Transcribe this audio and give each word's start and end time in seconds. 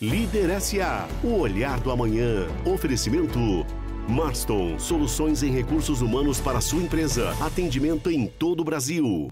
Líder 0.00 0.60
SA, 0.60 1.08
o 1.24 1.40
olhar 1.40 1.80
do 1.80 1.90
amanhã. 1.90 2.46
Oferecimento. 2.64 3.66
Marston, 4.08 4.78
soluções 4.78 5.42
em 5.42 5.50
recursos 5.50 6.00
humanos 6.00 6.38
para 6.38 6.60
sua 6.60 6.80
empresa. 6.80 7.34
Atendimento 7.44 8.08
em 8.08 8.28
todo 8.28 8.60
o 8.60 8.64
Brasil. 8.64 9.28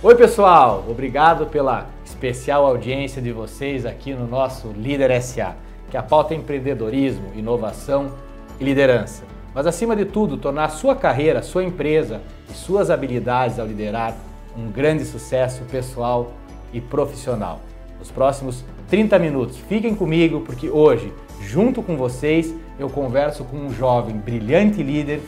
Oi, 0.00 0.14
pessoal! 0.14 0.84
Obrigado 0.88 1.46
pela 1.46 1.90
especial 2.04 2.64
audiência 2.64 3.20
de 3.20 3.32
vocês 3.32 3.84
aqui 3.84 4.14
no 4.14 4.28
nosso 4.28 4.68
Líder 4.68 5.20
SA, 5.20 5.56
que 5.90 5.96
a 5.96 6.02
pauta 6.02 6.32
é 6.32 6.36
empreendedorismo, 6.36 7.32
inovação 7.34 8.12
e 8.58 8.64
liderança. 8.64 9.24
Mas, 9.54 9.66
acima 9.66 9.96
de 9.96 10.04
tudo, 10.04 10.36
tornar 10.36 10.68
sua 10.70 10.94
carreira, 10.94 11.42
sua 11.42 11.64
empresa 11.64 12.20
e 12.48 12.52
suas 12.52 12.88
habilidades 12.88 13.58
ao 13.58 13.66
liderar 13.66 14.16
um 14.56 14.70
grande 14.70 15.04
sucesso 15.04 15.62
pessoal 15.64 16.32
e 16.72 16.80
profissional. 16.80 17.60
Nos 17.98 18.10
próximos 18.10 18.64
30 18.88 19.18
minutos, 19.18 19.56
fiquem 19.68 19.94
comigo 19.94 20.40
porque 20.40 20.70
hoje, 20.70 21.12
junto 21.42 21.82
com 21.82 21.96
vocês, 21.96 22.54
eu 22.78 22.88
converso 22.88 23.44
com 23.44 23.56
um 23.56 23.72
jovem, 23.72 24.16
brilhante 24.16 24.82
líder 24.82 25.20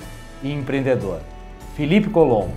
e 0.42 0.52
empreendedor, 0.52 1.20
Felipe 1.76 2.08
Colombo. 2.08 2.52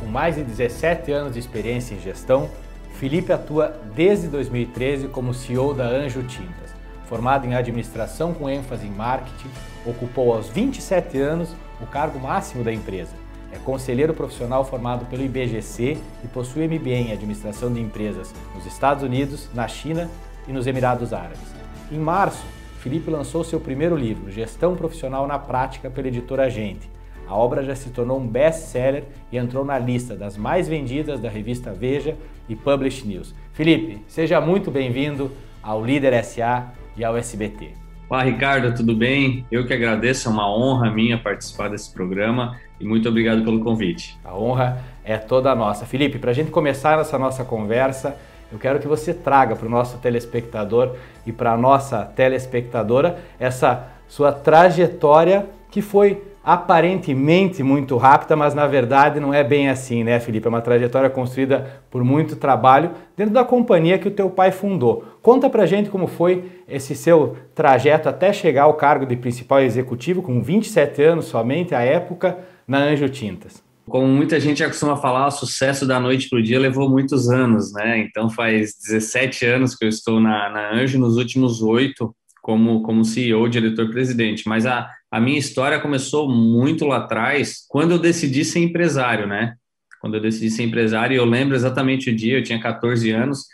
Com 0.00 0.06
mais 0.06 0.36
de 0.36 0.42
17 0.42 1.12
anos 1.12 1.34
de 1.34 1.38
experiência 1.38 1.94
em 1.94 2.00
gestão, 2.00 2.48
Felipe 2.94 3.32
atua 3.32 3.78
desde 3.94 4.28
2013 4.28 5.08
como 5.08 5.34
CEO 5.34 5.74
da 5.74 5.86
Anjo 5.86 6.22
Tintas. 6.22 6.65
Formado 7.06 7.46
em 7.46 7.54
administração 7.54 8.34
com 8.34 8.48
ênfase 8.48 8.86
em 8.86 8.90
marketing, 8.90 9.48
ocupou 9.84 10.34
aos 10.34 10.48
27 10.48 11.18
anos 11.18 11.54
o 11.80 11.86
cargo 11.86 12.18
máximo 12.18 12.62
da 12.62 12.72
empresa. 12.72 13.14
É 13.52 13.58
conselheiro 13.58 14.12
profissional 14.12 14.64
formado 14.64 15.06
pelo 15.06 15.22
IBGC 15.22 15.96
e 16.24 16.28
possui 16.28 16.66
MBA 16.66 16.90
em 16.90 17.12
administração 17.12 17.72
de 17.72 17.80
empresas 17.80 18.34
nos 18.54 18.66
Estados 18.66 19.02
Unidos, 19.02 19.48
na 19.54 19.68
China 19.68 20.10
e 20.48 20.52
nos 20.52 20.66
Emirados 20.66 21.12
Árabes. 21.12 21.54
Em 21.90 21.98
março, 21.98 22.44
Felipe 22.80 23.10
lançou 23.10 23.44
seu 23.44 23.60
primeiro 23.60 23.96
livro, 23.96 24.30
Gestão 24.30 24.74
Profissional 24.74 25.26
na 25.26 25.38
Prática, 25.38 25.88
pela 25.88 26.08
editora 26.08 26.50
Gente 26.50 26.96
a 27.26 27.34
obra 27.34 27.64
já 27.64 27.74
se 27.74 27.90
tornou 27.90 28.20
um 28.20 28.26
best-seller 28.26 29.04
e 29.32 29.36
entrou 29.36 29.64
na 29.64 29.78
lista 29.78 30.14
das 30.14 30.36
mais 30.36 30.68
vendidas 30.68 31.18
da 31.18 31.28
revista 31.28 31.72
Veja 31.72 32.16
e 32.48 32.54
Publish 32.54 33.06
News. 33.06 33.34
Felipe, 33.52 34.00
seja 34.06 34.40
muito 34.40 34.70
bem-vindo 34.70 35.32
ao 35.60 35.84
Líder 35.84 36.24
SA 36.24 36.72
e 36.96 37.04
ao 37.04 37.16
SBT. 37.16 37.70
Olá, 38.08 38.22
Ricardo, 38.22 38.74
tudo 38.74 38.94
bem? 38.94 39.44
Eu 39.50 39.66
que 39.66 39.74
agradeço, 39.74 40.28
é 40.28 40.30
uma 40.32 40.48
honra 40.48 40.90
minha 40.90 41.18
participar 41.18 41.68
desse 41.68 41.92
programa 41.92 42.56
e 42.78 42.86
muito 42.86 43.08
obrigado 43.08 43.42
pelo 43.42 43.60
convite. 43.60 44.18
A 44.24 44.36
honra 44.36 44.80
é 45.04 45.18
toda 45.18 45.54
nossa. 45.54 45.84
Felipe, 45.84 46.18
para 46.18 46.30
a 46.30 46.34
gente 46.34 46.50
começar 46.50 46.98
essa 47.00 47.18
nossa 47.18 47.44
conversa, 47.44 48.16
eu 48.50 48.58
quero 48.58 48.78
que 48.78 48.86
você 48.86 49.12
traga 49.12 49.56
para 49.56 49.66
o 49.66 49.70
nosso 49.70 49.98
telespectador 49.98 50.94
e 51.26 51.32
para 51.32 51.52
a 51.52 51.56
nossa 51.56 52.04
telespectadora 52.04 53.18
essa 53.40 53.88
sua 54.06 54.30
trajetória 54.30 55.46
que 55.68 55.82
foi 55.82 56.22
aparentemente 56.46 57.60
muito 57.64 57.96
rápida, 57.96 58.36
mas 58.36 58.54
na 58.54 58.68
verdade 58.68 59.18
não 59.18 59.34
é 59.34 59.42
bem 59.42 59.68
assim, 59.68 60.04
né, 60.04 60.20
Felipe? 60.20 60.46
É 60.46 60.48
uma 60.48 60.60
trajetória 60.60 61.10
construída 61.10 61.82
por 61.90 62.04
muito 62.04 62.36
trabalho 62.36 62.92
dentro 63.16 63.34
da 63.34 63.44
companhia 63.44 63.98
que 63.98 64.06
o 64.06 64.12
teu 64.12 64.30
pai 64.30 64.52
fundou. 64.52 65.04
Conta 65.20 65.50
pra 65.50 65.66
gente 65.66 65.90
como 65.90 66.06
foi 66.06 66.44
esse 66.68 66.94
seu 66.94 67.36
trajeto 67.52 68.08
até 68.08 68.32
chegar 68.32 68.62
ao 68.62 68.74
cargo 68.74 69.04
de 69.04 69.16
principal 69.16 69.60
executivo, 69.60 70.22
com 70.22 70.40
27 70.40 71.02
anos 71.02 71.24
somente, 71.24 71.74
à 71.74 71.80
época, 71.80 72.38
na 72.66 72.78
Anjo 72.78 73.08
Tintas. 73.08 73.60
Como 73.88 74.06
muita 74.06 74.38
gente 74.38 74.64
costuma 74.64 74.96
falar, 74.96 75.26
o 75.26 75.32
sucesso 75.32 75.84
da 75.84 75.98
noite 75.98 76.28
para 76.28 76.38
o 76.38 76.42
dia 76.42 76.60
levou 76.60 76.88
muitos 76.88 77.28
anos, 77.28 77.72
né? 77.72 77.98
Então 77.98 78.30
faz 78.30 78.74
17 78.86 79.44
anos 79.46 79.74
que 79.74 79.84
eu 79.84 79.88
estou 79.88 80.20
na, 80.20 80.48
na 80.48 80.74
Anjo, 80.74 80.96
nos 80.96 81.16
últimos 81.16 81.60
oito 81.60 82.14
como, 82.40 82.82
como 82.82 83.04
CEO, 83.04 83.48
diretor-presidente. 83.48 84.48
Mas 84.48 84.64
a, 84.64 84.88
a 85.10 85.20
minha 85.20 85.38
história 85.38 85.80
começou 85.80 86.28
muito 86.28 86.84
lá 86.84 86.98
atrás, 86.98 87.64
quando 87.68 87.92
eu 87.92 87.98
decidi 87.98 88.44
ser 88.44 88.60
empresário, 88.60 89.26
né? 89.26 89.54
Quando 90.00 90.14
eu 90.14 90.20
decidi 90.20 90.50
ser 90.50 90.64
empresário, 90.64 91.16
eu 91.16 91.24
lembro 91.24 91.54
exatamente 91.54 92.10
o 92.10 92.16
dia, 92.16 92.38
eu 92.38 92.42
tinha 92.42 92.60
14 92.60 93.10
anos, 93.10 93.44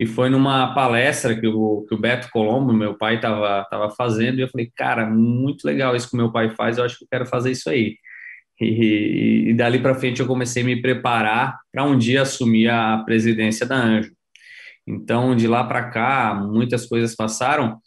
e 0.00 0.06
foi 0.06 0.28
numa 0.28 0.74
palestra 0.74 1.38
que 1.38 1.46
o, 1.46 1.84
que 1.88 1.94
o 1.94 1.98
Beto 1.98 2.28
Colombo, 2.30 2.72
meu 2.72 2.96
pai, 2.96 3.16
estava 3.16 3.64
tava 3.70 3.90
fazendo, 3.90 4.38
e 4.38 4.42
eu 4.42 4.48
falei, 4.48 4.70
cara, 4.74 5.06
muito 5.06 5.64
legal 5.64 5.94
isso 5.94 6.10
que 6.10 6.16
meu 6.16 6.32
pai 6.32 6.50
faz, 6.50 6.78
eu 6.78 6.84
acho 6.84 6.98
que 6.98 7.04
eu 7.04 7.08
quero 7.10 7.26
fazer 7.26 7.52
isso 7.52 7.70
aí. 7.70 7.96
E, 8.60 9.50
e 9.50 9.54
dali 9.54 9.78
para 9.80 9.94
frente 9.94 10.20
eu 10.20 10.26
comecei 10.26 10.62
a 10.62 10.66
me 10.66 10.80
preparar 10.80 11.58
para 11.72 11.84
um 11.84 11.98
dia 11.98 12.22
assumir 12.22 12.68
a 12.68 12.98
presidência 13.04 13.66
da 13.66 13.76
Anjo. 13.76 14.12
Então, 14.86 15.34
de 15.34 15.46
lá 15.46 15.64
para 15.64 15.90
cá, 15.90 16.34
muitas 16.34 16.86
coisas 16.86 17.14
passaram, 17.14 17.80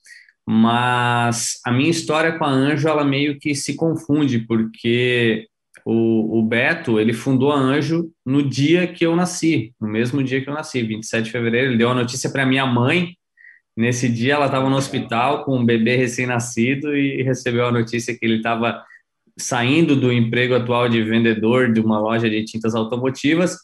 mas 0.47 1.59
a 1.65 1.71
minha 1.71 1.89
história 1.89 2.37
com 2.37 2.45
a 2.45 2.49
Anjo, 2.49 2.87
ela 2.87 3.03
meio 3.03 3.39
que 3.39 3.55
se 3.55 3.75
confunde, 3.75 4.39
porque 4.39 5.47
o, 5.83 6.39
o, 6.39 6.43
Beto, 6.43 6.99
ele 6.99 7.13
fundou 7.13 7.51
a 7.51 7.57
Anjo 7.57 8.11
no 8.25 8.47
dia 8.47 8.87
que 8.87 9.05
eu 9.05 9.15
nasci, 9.15 9.73
no 9.81 9.87
mesmo 9.87 10.23
dia 10.23 10.41
que 10.41 10.49
eu 10.49 10.53
nasci, 10.53 10.83
27 10.83 11.25
de 11.25 11.31
fevereiro, 11.31 11.71
ele 11.71 11.77
deu 11.77 11.89
a 11.89 11.95
notícia 11.95 12.29
para 12.29 12.45
minha 12.45 12.65
mãe, 12.65 13.15
nesse 13.75 14.07
dia 14.07 14.35
ela 14.35 14.45
estava 14.45 14.69
no 14.69 14.75
hospital 14.75 15.43
com 15.43 15.57
um 15.57 15.65
bebê 15.65 15.95
recém-nascido 15.95 16.95
e 16.95 17.23
recebeu 17.23 17.65
a 17.67 17.71
notícia 17.71 18.15
que 18.17 18.25
ele 18.25 18.37
estava 18.37 18.83
saindo 19.37 19.95
do 19.95 20.11
emprego 20.11 20.55
atual 20.55 20.87
de 20.87 21.01
vendedor 21.03 21.73
de 21.73 21.81
uma 21.81 21.99
loja 21.99 22.29
de 22.29 22.45
tintas 22.45 22.73
automotivas 22.73 23.57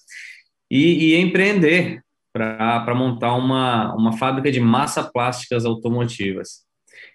e, 0.69 1.11
e 1.11 1.15
empreender 1.15 2.01
para 2.33 2.95
montar 2.95 3.35
uma, 3.35 3.93
uma 3.93 4.17
fábrica 4.17 4.51
de 4.51 4.59
massa 4.59 5.03
plásticas 5.03 5.65
automotivas. 5.65 6.65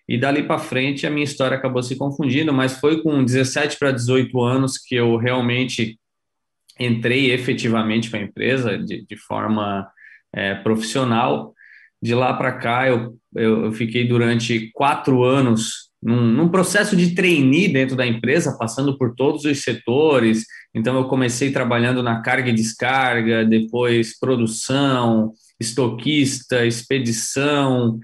E 0.09 0.19
dali 0.19 0.43
para 0.43 0.59
frente 0.59 1.07
a 1.07 1.11
minha 1.11 1.25
história 1.25 1.57
acabou 1.57 1.83
se 1.83 1.97
confundindo, 1.97 2.53
mas 2.53 2.79
foi 2.79 3.03
com 3.03 3.25
17 3.25 3.79
para 3.79 3.91
18 3.91 4.41
anos 4.41 4.79
que 4.79 4.95
eu 4.95 5.17
realmente 5.17 5.99
entrei 6.79 7.33
efetivamente 7.33 8.11
para 8.11 8.21
a 8.21 8.23
empresa 8.23 8.79
de, 8.79 9.05
de 9.05 9.17
forma 9.17 9.89
é, 10.33 10.55
profissional. 10.55 11.55
De 12.01 12.15
lá 12.15 12.35
para 12.35 12.53
cá 12.53 12.87
eu, 12.87 13.17
eu, 13.35 13.73
fiquei 13.73 14.07
durante 14.07 14.71
quatro 14.73 15.25
anos 15.25 15.91
num, 16.03 16.21
num 16.21 16.49
processo 16.49 16.95
de 16.95 17.15
trainee 17.15 17.69
dentro 17.69 17.97
da 17.97 18.07
empresa, 18.07 18.57
passando 18.59 18.97
por 18.97 19.15
todos 19.15 19.45
os 19.45 19.63
setores. 19.63 20.45
Então 20.75 20.97
eu 20.97 21.09
comecei 21.09 21.51
trabalhando 21.51 22.03
na 22.03 22.21
carga 22.21 22.51
e 22.51 22.55
descarga, 22.55 23.45
depois 23.45 24.19
produção, 24.19 25.33
estoquista, 25.59 26.67
expedição, 26.67 27.99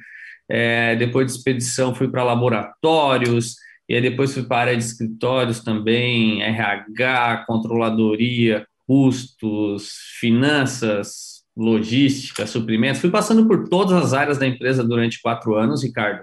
é, 0.55 0.95
depois 0.97 1.27
de 1.27 1.33
expedição 1.33 1.95
fui 1.95 2.09
para 2.09 2.23
laboratórios, 2.23 3.57
e 3.89 3.99
depois 4.03 4.35
fui 4.35 4.43
para 4.43 4.57
a 4.57 4.61
área 4.61 4.77
de 4.77 4.85
escritórios 4.85 5.61
também, 5.61 6.43
RH, 6.43 7.45
controladoria, 7.47 8.67
custos, 8.87 9.95
finanças, 10.21 11.43
logística, 11.57 12.47
suprimentos. 12.47 13.01
Fui 13.01 13.11
passando 13.11 13.47
por 13.49 13.67
todas 13.67 13.93
as 13.93 14.13
áreas 14.13 14.37
da 14.37 14.47
empresa 14.47 14.85
durante 14.85 15.23
quatro 15.23 15.55
anos, 15.55 15.83
Ricardo. 15.83 16.23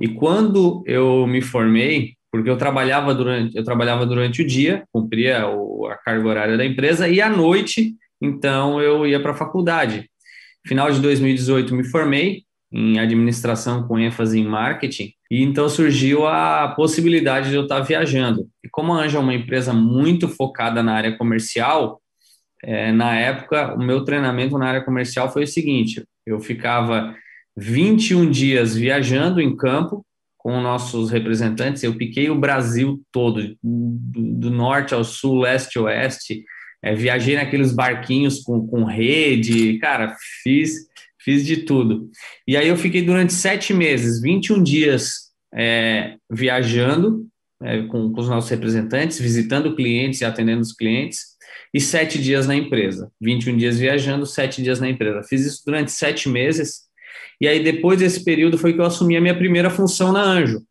E 0.00 0.08
quando 0.08 0.82
eu 0.84 1.24
me 1.28 1.40
formei, 1.40 2.14
porque 2.32 2.50
eu 2.50 2.56
trabalhava 2.56 3.14
durante, 3.14 3.56
eu 3.56 3.62
trabalhava 3.62 4.04
durante 4.04 4.42
o 4.42 4.46
dia, 4.46 4.82
cumpria 4.92 5.48
o, 5.48 5.86
a 5.86 5.94
carga 5.94 6.28
horária 6.28 6.56
da 6.56 6.66
empresa, 6.66 7.08
e 7.08 7.20
à 7.20 7.30
noite, 7.30 7.94
então, 8.20 8.80
eu 8.80 9.06
ia 9.06 9.20
para 9.20 9.30
a 9.30 9.36
faculdade. 9.36 10.10
Final 10.66 10.90
de 10.90 11.00
2018 11.00 11.74
me 11.74 11.84
formei, 11.84 12.44
em 12.72 12.98
administração 12.98 13.86
com 13.86 13.98
ênfase 13.98 14.38
em 14.38 14.44
marketing, 14.44 15.12
e 15.30 15.42
então 15.42 15.68
surgiu 15.68 16.26
a 16.26 16.68
possibilidade 16.68 17.50
de 17.50 17.56
eu 17.56 17.62
estar 17.62 17.80
viajando. 17.80 18.48
E 18.64 18.68
como 18.68 18.92
a 18.92 19.04
Anja 19.04 19.18
é 19.18 19.20
uma 19.20 19.34
empresa 19.34 19.72
muito 19.72 20.28
focada 20.28 20.82
na 20.82 20.94
área 20.94 21.16
comercial, 21.16 22.00
é, 22.62 22.90
na 22.92 23.14
época, 23.14 23.74
o 23.74 23.82
meu 23.82 24.04
treinamento 24.04 24.58
na 24.58 24.66
área 24.66 24.82
comercial 24.82 25.32
foi 25.32 25.44
o 25.44 25.48
seguinte: 25.48 26.04
eu 26.26 26.40
ficava 26.40 27.14
21 27.56 28.30
dias 28.30 28.74
viajando 28.74 29.40
em 29.40 29.56
campo 29.56 30.04
com 30.36 30.60
nossos 30.60 31.10
representantes, 31.10 31.82
eu 31.82 31.96
piquei 31.96 32.30
o 32.30 32.38
Brasil 32.38 33.02
todo, 33.10 33.56
do, 33.62 34.48
norte 34.48 34.94
ao 34.94 35.02
sul, 35.02 35.40
leste 35.40 35.76
oeste, 35.76 36.44
é, 36.82 36.94
viajei 36.94 37.34
naqueles 37.34 37.72
barquinhos 37.72 38.42
com, 38.42 38.64
com 38.64 38.84
rede, 38.84 39.76
cara, 39.78 40.14
fiz 40.44 40.86
fiz 41.26 41.44
de 41.44 41.58
tudo. 41.58 42.08
E 42.46 42.56
aí 42.56 42.68
eu 42.68 42.76
fiquei 42.76 43.02
durante 43.02 43.32
sete 43.32 43.74
meses, 43.74 44.20
21 44.22 44.62
dias 44.62 45.32
é, 45.52 46.14
viajando 46.30 47.26
é, 47.60 47.82
com, 47.82 48.12
com, 48.12 48.20
os 48.20 48.28
nossos 48.28 48.48
representantes, 48.48 49.18
visitando 49.18 49.74
clientes 49.74 50.20
e 50.20 50.24
atendendo 50.24 50.60
os 50.60 50.72
clientes, 50.72 51.34
e 51.74 51.80
sete 51.80 52.22
dias 52.22 52.46
na 52.46 52.54
empresa. 52.54 53.10
21 53.20 53.56
dias 53.56 53.76
viajando, 53.76 54.24
sete 54.24 54.62
dias 54.62 54.78
na 54.78 54.88
empresa. 54.88 55.24
Fiz 55.24 55.44
isso 55.44 55.62
durante 55.66 55.90
sete 55.90 56.28
meses, 56.28 56.82
e 57.40 57.48
aí 57.48 57.62
depois 57.62 57.98
desse 57.98 58.22
período 58.22 58.56
foi 58.56 58.72
que 58.72 58.80
eu 58.80 58.84
assumi 58.84 59.16
a 59.16 59.20
minha 59.20 59.36
primeira 59.36 59.68
função 59.68 60.12
na 60.12 60.22
Anjo. 60.22 60.62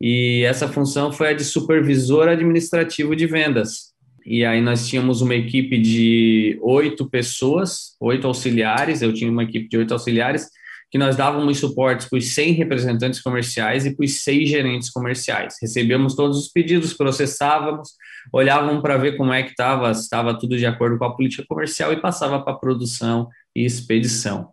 e 0.00 0.42
essa 0.44 0.68
função 0.68 1.12
foi 1.12 1.28
a 1.28 1.32
de 1.32 1.44
supervisor 1.44 2.28
administrativo 2.28 3.14
de 3.14 3.26
vendas. 3.26 3.94
E 4.26 4.44
aí 4.44 4.60
nós 4.60 4.88
tínhamos 4.88 5.20
uma 5.22 5.36
equipe 5.36 5.78
de 5.78 6.58
oito 6.60 7.08
pessoas, 7.08 7.94
oito 8.00 8.26
auxiliares, 8.26 9.00
eu 9.00 9.12
tinha 9.14 9.30
uma 9.30 9.44
equipe 9.44 9.68
de 9.68 9.78
oito 9.78 9.92
auxiliares, 9.92 10.48
que 10.90 10.98
nós 10.98 11.14
dávamos 11.14 11.58
suportes 11.58 12.08
para 12.08 12.18
os 12.18 12.34
100 12.34 12.54
representantes 12.54 13.20
comerciais 13.20 13.86
e 13.86 13.94
para 13.94 14.04
os 14.04 14.22
seis 14.24 14.48
gerentes 14.48 14.90
comerciais. 14.90 15.54
Recebíamos 15.62 16.16
todos 16.16 16.38
os 16.38 16.48
pedidos, 16.48 16.92
processávamos, 16.92 17.90
olhávamos 18.32 18.82
para 18.82 18.96
ver 18.96 19.16
como 19.16 19.32
é 19.32 19.44
que 19.44 19.50
estava, 19.50 19.92
estava 19.92 20.36
tudo 20.36 20.56
de 20.56 20.66
acordo 20.66 20.98
com 20.98 21.04
a 21.04 21.14
política 21.14 21.44
comercial 21.48 21.92
e 21.92 22.00
passava 22.00 22.42
para 22.42 22.54
produção 22.54 23.28
e 23.54 23.64
expedição. 23.64 24.50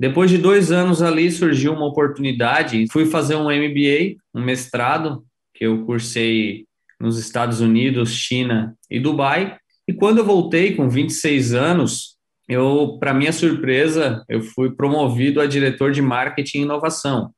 Depois 0.00 0.28
de 0.28 0.38
dois 0.38 0.72
anos 0.72 1.02
ali, 1.02 1.30
surgiu 1.30 1.72
uma 1.72 1.86
oportunidade, 1.86 2.86
fui 2.90 3.06
fazer 3.06 3.36
um 3.36 3.44
MBA, 3.44 4.16
um 4.34 4.42
mestrado, 4.42 5.24
que 5.54 5.64
eu 5.64 5.84
cursei 5.84 6.66
nos 7.00 7.18
Estados 7.18 7.60
Unidos, 7.60 8.10
China 8.10 8.76
e 8.90 9.00
Dubai, 9.00 9.56
e 9.86 9.92
quando 9.92 10.18
eu 10.18 10.24
voltei 10.24 10.74
com 10.74 10.88
26 10.88 11.54
anos, 11.54 12.16
eu, 12.48 12.96
para 12.98 13.14
minha 13.14 13.32
surpresa, 13.32 14.24
eu 14.28 14.42
fui 14.42 14.70
promovido 14.70 15.40
a 15.40 15.46
diretor 15.46 15.92
de 15.92 16.02
marketing 16.02 16.58
e 16.58 16.62
inovação. 16.62 17.30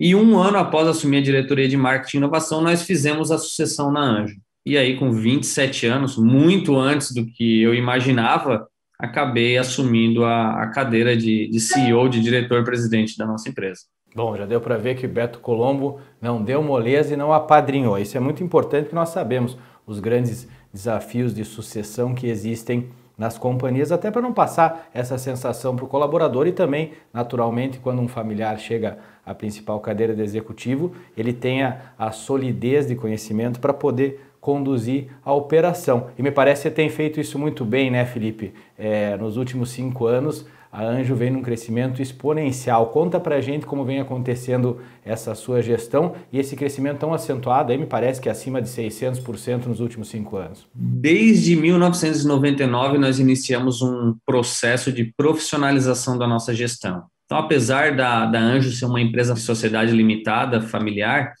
E 0.00 0.14
um 0.14 0.38
ano 0.38 0.58
após 0.58 0.88
assumir 0.88 1.18
a 1.18 1.22
diretoria 1.22 1.68
de 1.68 1.76
marketing 1.76 2.16
e 2.16 2.20
inovação, 2.20 2.60
nós 2.60 2.82
fizemos 2.82 3.30
a 3.30 3.38
sucessão 3.38 3.92
na 3.92 4.00
Anjo. 4.00 4.36
E 4.64 4.76
aí, 4.78 4.96
com 4.96 5.12
27 5.12 5.86
anos, 5.86 6.16
muito 6.16 6.76
antes 6.76 7.12
do 7.12 7.26
que 7.26 7.62
eu 7.62 7.74
imaginava, 7.74 8.66
acabei 8.98 9.58
assumindo 9.58 10.24
a, 10.24 10.62
a 10.62 10.70
cadeira 10.70 11.16
de, 11.16 11.48
de 11.48 11.60
CEO, 11.60 12.08
de 12.08 12.20
diretor-presidente 12.20 13.18
da 13.18 13.26
nossa 13.26 13.48
empresa. 13.48 13.82
Bom, 14.14 14.36
já 14.36 14.44
deu 14.44 14.60
para 14.60 14.76
ver 14.76 14.94
que 14.94 15.06
Beto 15.06 15.38
Colombo 15.38 15.98
não 16.20 16.42
deu 16.42 16.62
moleza 16.62 17.14
e 17.14 17.16
não 17.16 17.32
apadrinhou. 17.32 17.98
Isso 17.98 18.16
é 18.16 18.20
muito 18.20 18.44
importante 18.44 18.90
que 18.90 18.94
nós 18.94 19.08
sabemos 19.08 19.56
os 19.86 20.00
grandes 20.00 20.46
desafios 20.72 21.34
de 21.34 21.44
sucessão 21.44 22.14
que 22.14 22.26
existem 22.26 22.90
nas 23.16 23.38
companhias, 23.38 23.92
até 23.92 24.10
para 24.10 24.22
não 24.22 24.32
passar 24.32 24.88
essa 24.92 25.16
sensação 25.16 25.76
para 25.76 25.84
o 25.84 25.88
colaborador 25.88 26.46
e 26.46 26.52
também, 26.52 26.92
naturalmente, 27.12 27.78
quando 27.78 28.00
um 28.00 28.08
familiar 28.08 28.58
chega 28.58 28.98
à 29.24 29.34
principal 29.34 29.78
cadeira 29.80 30.14
de 30.14 30.22
executivo, 30.22 30.92
ele 31.16 31.32
tenha 31.32 31.92
a 31.98 32.10
solidez 32.10 32.86
de 32.86 32.96
conhecimento 32.96 33.60
para 33.60 33.72
poder 33.72 34.32
conduzir 34.40 35.06
a 35.24 35.32
operação. 35.32 36.08
E 36.18 36.22
me 36.22 36.32
parece 36.32 36.62
que 36.62 36.68
você 36.68 36.74
tem 36.74 36.88
feito 36.88 37.20
isso 37.20 37.38
muito 37.38 37.64
bem, 37.64 37.90
né, 37.90 38.04
Felipe? 38.04 38.52
É, 38.76 39.16
nos 39.16 39.36
últimos 39.36 39.70
cinco 39.70 40.06
anos, 40.06 40.44
a 40.72 40.82
Anjo 40.82 41.14
vem 41.14 41.30
num 41.30 41.42
crescimento 41.42 42.00
exponencial. 42.00 42.86
Conta 42.86 43.20
pra 43.20 43.42
gente 43.42 43.66
como 43.66 43.84
vem 43.84 44.00
acontecendo 44.00 44.80
essa 45.04 45.34
sua 45.34 45.60
gestão 45.60 46.14
e 46.32 46.38
esse 46.38 46.56
crescimento 46.56 47.00
tão 47.00 47.12
acentuado, 47.12 47.70
aí 47.70 47.76
me 47.76 47.84
parece 47.84 48.18
que 48.18 48.28
é 48.28 48.32
acima 48.32 48.62
de 48.62 48.70
600% 48.70 49.66
nos 49.66 49.80
últimos 49.80 50.08
cinco 50.08 50.38
anos. 50.38 50.66
Desde 50.74 51.54
1999, 51.54 52.96
nós 52.96 53.18
iniciamos 53.18 53.82
um 53.82 54.16
processo 54.24 54.90
de 54.90 55.12
profissionalização 55.14 56.16
da 56.16 56.26
nossa 56.26 56.54
gestão. 56.54 57.04
Então, 57.26 57.36
apesar 57.36 57.94
da, 57.94 58.24
da 58.24 58.40
Anjo 58.40 58.70
ser 58.70 58.86
uma 58.86 59.00
empresa 59.00 59.34
de 59.34 59.40
sociedade 59.40 59.92
limitada, 59.92 60.62
familiar, 60.62 61.34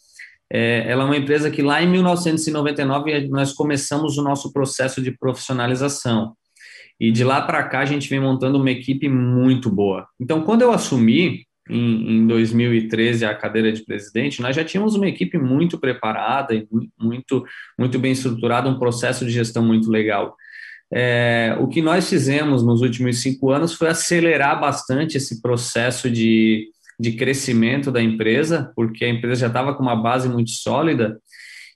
é, 0.52 0.84
ela 0.86 1.04
é 1.04 1.06
uma 1.06 1.16
empresa 1.16 1.50
que 1.50 1.62
lá 1.62 1.82
em 1.82 1.88
1999 1.88 3.28
nós 3.28 3.54
começamos 3.54 4.18
o 4.18 4.22
nosso 4.22 4.52
processo 4.52 5.00
de 5.00 5.10
profissionalização. 5.10 6.34
E 7.00 7.10
de 7.10 7.24
lá 7.24 7.42
para 7.42 7.62
cá 7.64 7.80
a 7.80 7.84
gente 7.84 8.08
vem 8.08 8.20
montando 8.20 8.58
uma 8.58 8.70
equipe 8.70 9.08
muito 9.08 9.70
boa. 9.70 10.06
Então, 10.20 10.42
quando 10.42 10.62
eu 10.62 10.72
assumi 10.72 11.44
em, 11.68 12.18
em 12.18 12.26
2013 12.26 13.24
a 13.24 13.34
cadeira 13.34 13.72
de 13.72 13.84
presidente, 13.84 14.42
nós 14.42 14.54
já 14.54 14.64
tínhamos 14.64 14.94
uma 14.94 15.08
equipe 15.08 15.38
muito 15.38 15.78
preparada 15.78 16.54
e 16.54 16.66
muito, 16.98 17.44
muito 17.78 17.98
bem 17.98 18.12
estruturada, 18.12 18.68
um 18.68 18.78
processo 18.78 19.24
de 19.24 19.30
gestão 19.30 19.64
muito 19.64 19.90
legal. 19.90 20.36
É, 20.94 21.56
o 21.58 21.68
que 21.68 21.80
nós 21.80 22.08
fizemos 22.08 22.62
nos 22.62 22.82
últimos 22.82 23.22
cinco 23.22 23.50
anos 23.50 23.72
foi 23.72 23.88
acelerar 23.88 24.60
bastante 24.60 25.16
esse 25.16 25.40
processo 25.40 26.10
de, 26.10 26.68
de 27.00 27.12
crescimento 27.12 27.90
da 27.90 28.02
empresa, 28.02 28.70
porque 28.76 29.04
a 29.04 29.08
empresa 29.08 29.42
já 29.42 29.46
estava 29.46 29.74
com 29.74 29.82
uma 29.82 29.96
base 29.96 30.28
muito 30.28 30.50
sólida. 30.50 31.18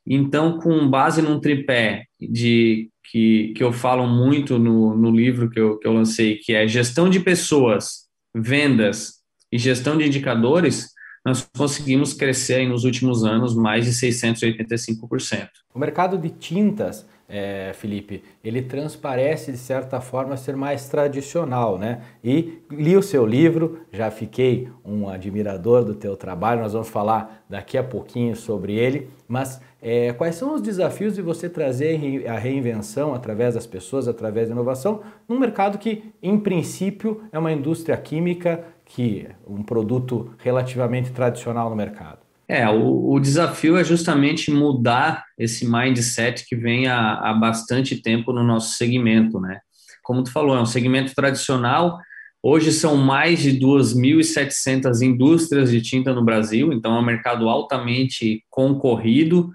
Então, 0.06 0.58
com 0.58 0.88
base 0.88 1.22
num 1.22 1.40
tripé 1.40 2.04
de 2.20 2.90
que, 3.10 3.52
que 3.56 3.62
eu 3.62 3.72
falo 3.72 4.06
muito 4.06 4.58
no, 4.58 4.96
no 4.96 5.10
livro 5.10 5.48
que 5.50 5.58
eu, 5.58 5.78
que 5.78 5.86
eu 5.86 5.92
lancei, 5.92 6.36
que 6.36 6.54
é 6.54 6.66
gestão 6.66 7.08
de 7.08 7.20
pessoas, 7.20 8.06
vendas 8.34 9.16
e 9.50 9.58
gestão 9.58 9.96
de 9.96 10.06
indicadores, 10.06 10.90
nós 11.24 11.48
conseguimos 11.56 12.12
crescer 12.12 12.68
nos 12.68 12.84
últimos 12.84 13.24
anos 13.24 13.54
mais 13.56 13.84
de 13.84 13.90
685%. 13.92 15.48
O 15.74 15.78
mercado 15.78 16.16
de 16.16 16.30
tintas 16.30 17.06
é, 17.28 17.72
Felipe, 17.74 18.22
ele 18.42 18.62
transparece 18.62 19.50
de 19.50 19.58
certa 19.58 20.00
forma 20.00 20.36
ser 20.36 20.56
mais 20.56 20.88
tradicional, 20.88 21.78
né? 21.78 22.02
E 22.22 22.62
li 22.70 22.96
o 22.96 23.02
seu 23.02 23.26
livro, 23.26 23.80
já 23.92 24.10
fiquei 24.10 24.68
um 24.84 25.08
admirador 25.08 25.84
do 25.84 25.94
teu 25.94 26.16
trabalho, 26.16 26.62
nós 26.62 26.72
vamos 26.72 26.88
falar 26.88 27.44
daqui 27.48 27.76
a 27.76 27.82
pouquinho 27.82 28.36
sobre 28.36 28.74
ele, 28.74 29.08
mas 29.26 29.60
é, 29.82 30.12
quais 30.12 30.36
são 30.36 30.54
os 30.54 30.60
desafios 30.60 31.14
de 31.14 31.22
você 31.22 31.48
trazer 31.48 32.26
a 32.28 32.38
reinvenção 32.38 33.14
através 33.14 33.54
das 33.54 33.66
pessoas, 33.66 34.08
através 34.08 34.48
da 34.48 34.54
inovação, 34.54 35.00
num 35.28 35.38
mercado 35.38 35.78
que, 35.78 36.12
em 36.22 36.38
princípio, 36.38 37.22
é 37.32 37.38
uma 37.38 37.52
indústria 37.52 37.96
química, 37.96 38.64
que 38.84 39.26
é 39.28 39.34
um 39.48 39.62
produto 39.62 40.32
relativamente 40.38 41.10
tradicional 41.10 41.68
no 41.68 41.76
mercado? 41.76 42.25
É, 42.48 42.68
o, 42.68 43.12
o, 43.12 43.18
desafio 43.18 43.76
é 43.76 43.82
justamente 43.82 44.52
mudar 44.52 45.24
esse 45.36 45.68
mindset 45.68 46.46
que 46.46 46.54
vem 46.54 46.86
há, 46.86 47.14
há, 47.14 47.34
bastante 47.34 48.00
tempo 48.00 48.32
no 48.32 48.44
nosso 48.44 48.76
segmento, 48.76 49.40
né? 49.40 49.58
Como 50.02 50.22
tu 50.22 50.30
falou, 50.30 50.56
é 50.56 50.60
um 50.60 50.66
segmento 50.66 51.12
tradicional. 51.12 51.98
Hoje 52.40 52.70
são 52.70 52.96
mais 52.96 53.40
de 53.40 53.58
2.700 53.58 55.02
indústrias 55.02 55.72
de 55.72 55.82
tinta 55.82 56.14
no 56.14 56.24
Brasil, 56.24 56.72
então 56.72 56.94
é 56.94 57.00
um 57.00 57.04
mercado 57.04 57.48
altamente 57.48 58.44
concorrido 58.48 59.50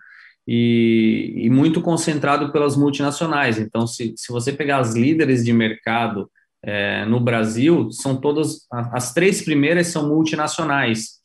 e, 0.46 1.34
e 1.38 1.50
muito 1.50 1.80
concentrado 1.80 2.52
pelas 2.52 2.76
multinacionais. 2.76 3.58
Então, 3.58 3.88
se, 3.88 4.14
se 4.18 4.34
você 4.34 4.52
pegar 4.52 4.80
as 4.80 4.94
líderes 4.94 5.46
de 5.46 5.54
mercado 5.54 6.30
é, 6.62 7.06
no 7.06 7.22
Brasil, 7.22 7.90
são 7.92 8.18
todas, 8.18 8.68
as 8.70 9.14
três 9.14 9.42
primeiras 9.42 9.88
são 9.88 10.10
multinacionais. 10.10 11.21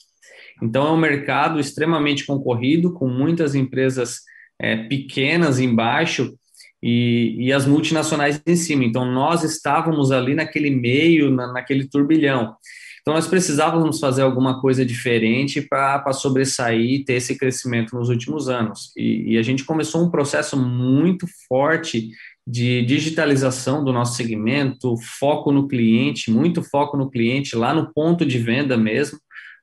Então, 0.62 0.86
é 0.86 0.90
um 0.90 0.96
mercado 0.96 1.60
extremamente 1.60 2.24
concorrido, 2.24 2.92
com 2.92 3.08
muitas 3.08 3.54
empresas 3.54 4.20
é, 4.58 4.76
pequenas 4.76 5.58
embaixo 5.58 6.34
e, 6.82 7.36
e, 7.38 7.52
as 7.52 7.66
multinacionais 7.66 8.40
em 8.46 8.56
cima. 8.56 8.84
Então, 8.84 9.04
nós 9.04 9.42
estávamos 9.42 10.10
ali 10.10 10.34
naquele 10.34 10.70
meio, 10.70 11.30
na, 11.30 11.52
naquele 11.52 11.86
turbilhão. 11.86 12.56
Então, 13.02 13.14
nós 13.14 13.26
precisávamos 13.26 14.00
fazer 14.00 14.22
alguma 14.22 14.60
coisa 14.60 14.84
diferente 14.84 15.60
para 15.60 16.12
sobressair 16.12 16.80
e 16.80 17.04
ter 17.04 17.14
esse 17.14 17.38
crescimento 17.38 17.94
nos 17.94 18.08
últimos 18.08 18.48
anos. 18.48 18.92
E, 18.96 19.34
e 19.34 19.38
a 19.38 19.42
gente 19.42 19.62
começou 19.64 20.02
um 20.02 20.10
processo 20.10 20.56
muito 20.56 21.26
forte 21.48 22.10
de 22.46 22.82
digitalização 22.82 23.84
do 23.84 23.92
nosso 23.92 24.16
segmento, 24.16 24.96
foco 25.18 25.52
no 25.52 25.66
cliente, 25.66 26.30
muito 26.30 26.62
foco 26.62 26.96
no 26.96 27.10
cliente, 27.10 27.56
lá 27.56 27.74
no 27.74 27.92
ponto 27.92 28.24
de 28.24 28.38
venda 28.38 28.76
mesmo 28.76 29.18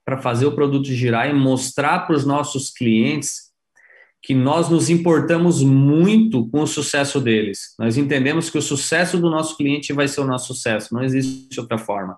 para 0.05 0.17
fazer 0.17 0.45
o 0.45 0.55
produto 0.55 0.85
girar 0.85 1.29
e 1.29 1.33
mostrar 1.33 1.99
para 1.99 2.15
os 2.15 2.25
nossos 2.25 2.69
clientes 2.71 3.53
que 4.21 4.33
nós 4.33 4.69
nos 4.69 4.89
importamos 4.89 5.61
muito 5.61 6.49
com 6.49 6.61
o 6.61 6.67
sucesso 6.67 7.19
deles. 7.19 7.75
Nós 7.77 7.97
entendemos 7.97 8.49
que 8.49 8.57
o 8.57 8.61
sucesso 8.61 9.17
do 9.17 9.29
nosso 9.29 9.57
cliente 9.57 9.91
vai 9.91 10.07
ser 10.07 10.21
o 10.21 10.25
nosso 10.25 10.53
sucesso, 10.53 10.93
não 10.93 11.03
existe 11.03 11.59
outra 11.59 11.77
forma. 11.77 12.17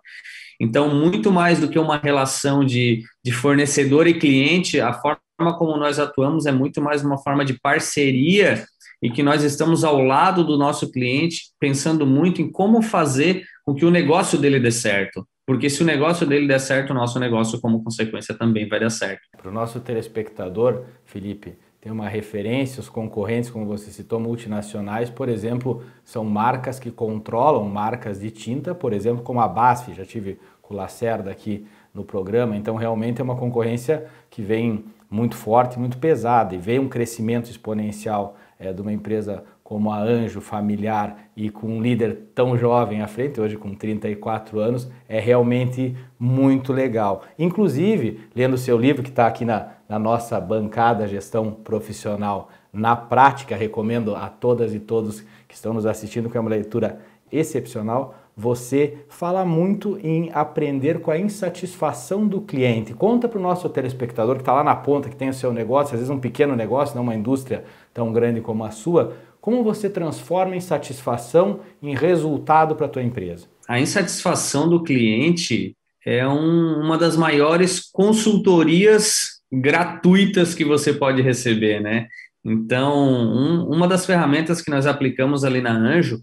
Então, 0.61 0.93
muito 0.93 1.31
mais 1.31 1.59
do 1.59 1.67
que 1.67 1.79
uma 1.79 1.97
relação 1.97 2.63
de, 2.63 3.03
de 3.23 3.31
fornecedor 3.31 4.07
e 4.07 4.19
cliente, 4.19 4.79
a 4.79 4.93
forma 4.93 5.57
como 5.57 5.75
nós 5.77 5.99
atuamos 5.99 6.45
é 6.45 6.51
muito 6.51 6.79
mais 6.79 7.03
uma 7.03 7.17
forma 7.17 7.43
de 7.43 7.59
parceria 7.59 8.65
e 9.01 9.09
que 9.09 9.21
nós 9.21 9.43
estamos 9.43 9.83
ao 9.83 10.01
lado 10.01 10.43
do 10.43 10.57
nosso 10.57 10.91
cliente, 10.91 11.51
pensando 11.59 12.05
muito 12.05 12.41
em 12.41 12.49
como 12.49 12.81
fazer 12.81 13.43
com 13.65 13.73
que 13.73 13.83
o 13.83 13.91
negócio 13.91 14.37
dele 14.37 14.59
dê 14.59 14.71
certo. 14.71 15.27
Porque 15.45 15.69
se 15.69 15.83
o 15.83 15.85
negócio 15.85 16.25
dele 16.25 16.47
der 16.47 16.59
certo, 16.59 16.89
o 16.89 16.93
nosso 16.93 17.19
negócio, 17.19 17.61
como 17.61 17.83
consequência, 17.83 18.33
também 18.35 18.67
vai 18.67 18.79
dar 18.79 18.89
certo. 18.89 19.21
Para 19.37 19.49
o 19.49 19.53
nosso 19.53 19.79
telespectador, 19.79 20.85
Felipe, 21.05 21.55
tem 21.79 21.91
uma 21.91 22.09
referência, 22.09 22.79
os 22.79 22.89
concorrentes, 22.89 23.51
como 23.51 23.63
você 23.63 23.91
citou, 23.91 24.19
multinacionais, 24.19 25.07
por 25.07 25.29
exemplo, 25.29 25.83
são 26.03 26.25
marcas 26.25 26.79
que 26.79 26.89
controlam 26.89 27.63
marcas 27.65 28.19
de 28.19 28.31
tinta, 28.31 28.73
por 28.73 28.91
exemplo, 28.91 29.21
como 29.21 29.39
a 29.39 29.47
BASF, 29.47 29.93
já 29.93 30.03
tive 30.03 30.39
com 30.63 30.73
o 30.73 30.77
Lacerda 30.77 31.29
aqui 31.29 31.67
no 31.93 32.03
programa, 32.03 32.57
então 32.57 32.75
realmente 32.75 33.21
é 33.21 33.23
uma 33.23 33.35
concorrência 33.35 34.07
que 34.31 34.41
vem 34.41 34.85
muito 35.07 35.35
forte, 35.35 35.77
muito 35.77 35.99
pesada 35.99 36.55
e 36.55 36.57
vem 36.57 36.79
um 36.79 36.89
crescimento 36.89 37.51
exponencial 37.51 38.35
é, 38.59 38.73
de 38.73 38.81
uma 38.81 38.91
empresa 38.91 39.43
como 39.65 39.91
a 39.91 39.97
Anjo 39.97 40.41
familiar 40.41 41.31
e 41.35 41.49
com 41.49 41.65
um 41.65 41.81
líder 41.81 42.27
tão 42.35 42.55
jovem 42.55 43.01
à 43.01 43.07
frente, 43.07 43.41
hoje 43.41 43.57
com 43.57 43.73
34 43.73 44.59
anos, 44.59 44.87
é 45.09 45.19
realmente 45.19 45.97
muito 46.19 46.71
legal. 46.71 47.23
Inclusive, 47.37 48.19
lendo 48.35 48.53
o 48.53 48.59
seu 48.59 48.77
livro, 48.77 49.01
que 49.01 49.09
está 49.09 49.25
aqui 49.25 49.43
na, 49.43 49.69
da 49.89 49.97
nossa 49.97 50.39
bancada 50.39 51.07
Gestão 51.07 51.49
Profissional 51.51 52.49
na 52.71 52.95
Prática. 52.95 53.55
Recomendo 53.55 54.15
a 54.15 54.29
todas 54.29 54.71
e 54.71 54.79
todos 54.79 55.21
que 55.47 55.55
estão 55.55 55.73
nos 55.73 55.87
assistindo, 55.87 56.29
que 56.29 56.37
é 56.37 56.39
uma 56.39 56.51
leitura 56.51 56.99
excepcional. 57.31 58.13
Você 58.37 58.97
fala 59.09 59.43
muito 59.43 59.97
em 60.03 60.29
aprender 60.31 60.99
com 60.99 61.09
a 61.09 61.17
insatisfação 61.17 62.27
do 62.27 62.39
cliente. 62.39 62.93
Conta 62.93 63.27
para 63.27 63.39
o 63.39 63.41
nosso 63.41 63.67
telespectador 63.69 64.35
que 64.35 64.41
está 64.41 64.53
lá 64.53 64.63
na 64.63 64.75
ponta, 64.75 65.09
que 65.09 65.15
tem 65.15 65.29
o 65.29 65.33
seu 65.33 65.51
negócio, 65.51 65.95
às 65.95 66.01
vezes 66.01 66.09
um 66.09 66.19
pequeno 66.19 66.55
negócio, 66.55 66.95
não 66.95 67.01
uma 67.01 67.15
indústria 67.15 67.63
tão 67.93 68.13
grande 68.13 68.41
como 68.41 68.63
a 68.63 68.69
sua, 68.71 69.13
como 69.45 69.63
você 69.63 69.87
transforma 69.87 70.55
insatisfação 70.55 71.59
em 71.79 71.95
resultado 71.95 72.75
para 72.75 72.87
a 72.87 72.89
tua 72.89 73.03
empresa? 73.03 73.45
A 73.67 73.79
insatisfação 73.79 74.67
do 74.67 74.81
cliente 74.81 75.77
é 76.03 76.27
um, 76.27 76.81
uma 76.81 76.97
das 76.97 77.15
maiores 77.15 77.87
consultorias 77.91 79.39
gratuitas 79.51 80.55
que 80.55 80.65
você 80.65 80.91
pode 80.91 81.21
receber, 81.21 81.79
né? 81.79 82.07
Então, 82.43 83.07
um, 83.07 83.69
uma 83.69 83.87
das 83.87 84.03
ferramentas 84.03 84.63
que 84.63 84.71
nós 84.71 84.87
aplicamos 84.87 85.43
ali 85.43 85.61
na 85.61 85.77
Anjo 85.77 86.21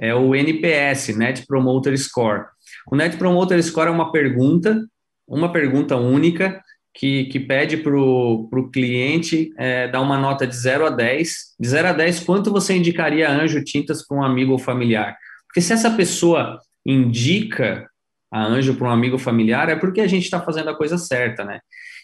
é 0.00 0.14
o 0.14 0.34
NPS, 0.34 1.14
Net 1.14 1.44
Promoter 1.46 1.94
Score. 1.98 2.46
O 2.90 2.96
Net 2.96 3.18
Promoter 3.18 3.62
Score 3.62 3.88
é 3.88 3.92
uma 3.92 4.10
pergunta, 4.10 4.82
uma 5.28 5.52
pergunta 5.52 5.96
única, 5.96 6.58
que, 6.94 7.24
que 7.24 7.40
pede 7.40 7.76
para 7.78 7.96
o 7.96 8.70
cliente 8.72 9.52
é, 9.56 9.88
dar 9.88 10.00
uma 10.00 10.18
nota 10.18 10.46
de 10.46 10.54
0 10.54 10.86
a 10.86 10.90
10. 10.90 11.54
De 11.58 11.68
0 11.68 11.88
a 11.88 11.92
10, 11.92 12.20
quanto 12.20 12.52
você 12.52 12.76
indicaria 12.76 13.30
Anjo 13.30 13.64
Tintas 13.64 14.06
para 14.06 14.16
um 14.16 14.22
amigo 14.22 14.52
ou 14.52 14.58
familiar? 14.58 15.16
Porque 15.46 15.60
se 15.60 15.72
essa 15.72 15.90
pessoa 15.90 16.58
indica 16.84 17.88
a 18.30 18.44
Anjo 18.44 18.74
para 18.74 18.88
um 18.88 18.90
amigo 18.90 19.18
familiar, 19.18 19.68
é 19.68 19.76
porque 19.76 20.00
a 20.00 20.06
gente 20.06 20.24
está 20.24 20.40
fazendo 20.40 20.70
a 20.70 20.76
coisa 20.76 20.98
certa, 20.98 21.44
né? 21.44 21.60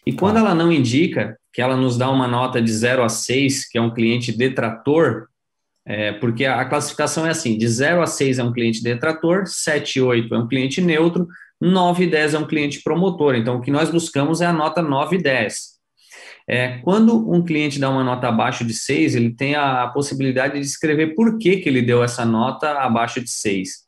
E 0.06 0.12
quando 0.12 0.38
ela 0.38 0.54
não 0.54 0.72
indica, 0.72 1.36
que 1.52 1.60
ela 1.60 1.76
nos 1.76 1.98
dá 1.98 2.08
uma 2.10 2.28
nota 2.28 2.62
de 2.62 2.72
0 2.72 3.02
a 3.02 3.08
6, 3.08 3.68
que 3.68 3.76
é 3.76 3.80
um 3.80 3.92
cliente 3.92 4.30
detrator, 4.30 5.26
é, 5.84 6.12
porque 6.12 6.44
a, 6.44 6.60
a, 6.60 6.64
classificação 6.64 7.26
é 7.26 7.30
assim: 7.30 7.56
de 7.56 7.66
0 7.66 8.02
a 8.02 8.06
6 8.06 8.38
é 8.38 8.44
um 8.44 8.52
cliente 8.52 8.82
detrator, 8.82 9.46
7 9.46 9.96
e 9.98 10.02
8 10.02 10.34
é 10.34 10.38
um 10.38 10.46
cliente 10.46 10.80
neutro, 10.80 11.26
9 11.60 12.04
e 12.04 12.06
10 12.06 12.34
é 12.34 12.38
um 12.38 12.46
cliente 12.46 12.82
promotor. 12.82 13.34
Então, 13.34 13.56
o 13.56 13.60
que 13.60 13.70
nós 13.70 13.90
buscamos 13.90 14.40
é 14.40 14.46
a 14.46 14.52
nota 14.52 14.82
9 14.82 15.16
e 15.16 15.22
10. 15.22 15.78
É, 16.48 16.78
quando 16.78 17.30
um 17.30 17.44
cliente 17.44 17.78
dá 17.78 17.90
uma 17.90 18.02
nota 18.02 18.28
abaixo 18.28 18.64
de 18.64 18.72
6, 18.72 19.14
ele 19.14 19.34
tem 19.34 19.54
a, 19.54 19.82
a 19.82 19.88
possibilidade 19.88 20.54
de 20.54 20.64
escrever 20.64 21.14
por 21.14 21.36
que, 21.38 21.58
que 21.58 21.68
ele 21.68 21.82
deu 21.82 22.02
essa 22.02 22.24
nota 22.24 22.78
abaixo 22.78 23.20
de 23.20 23.30
6. 23.30 23.86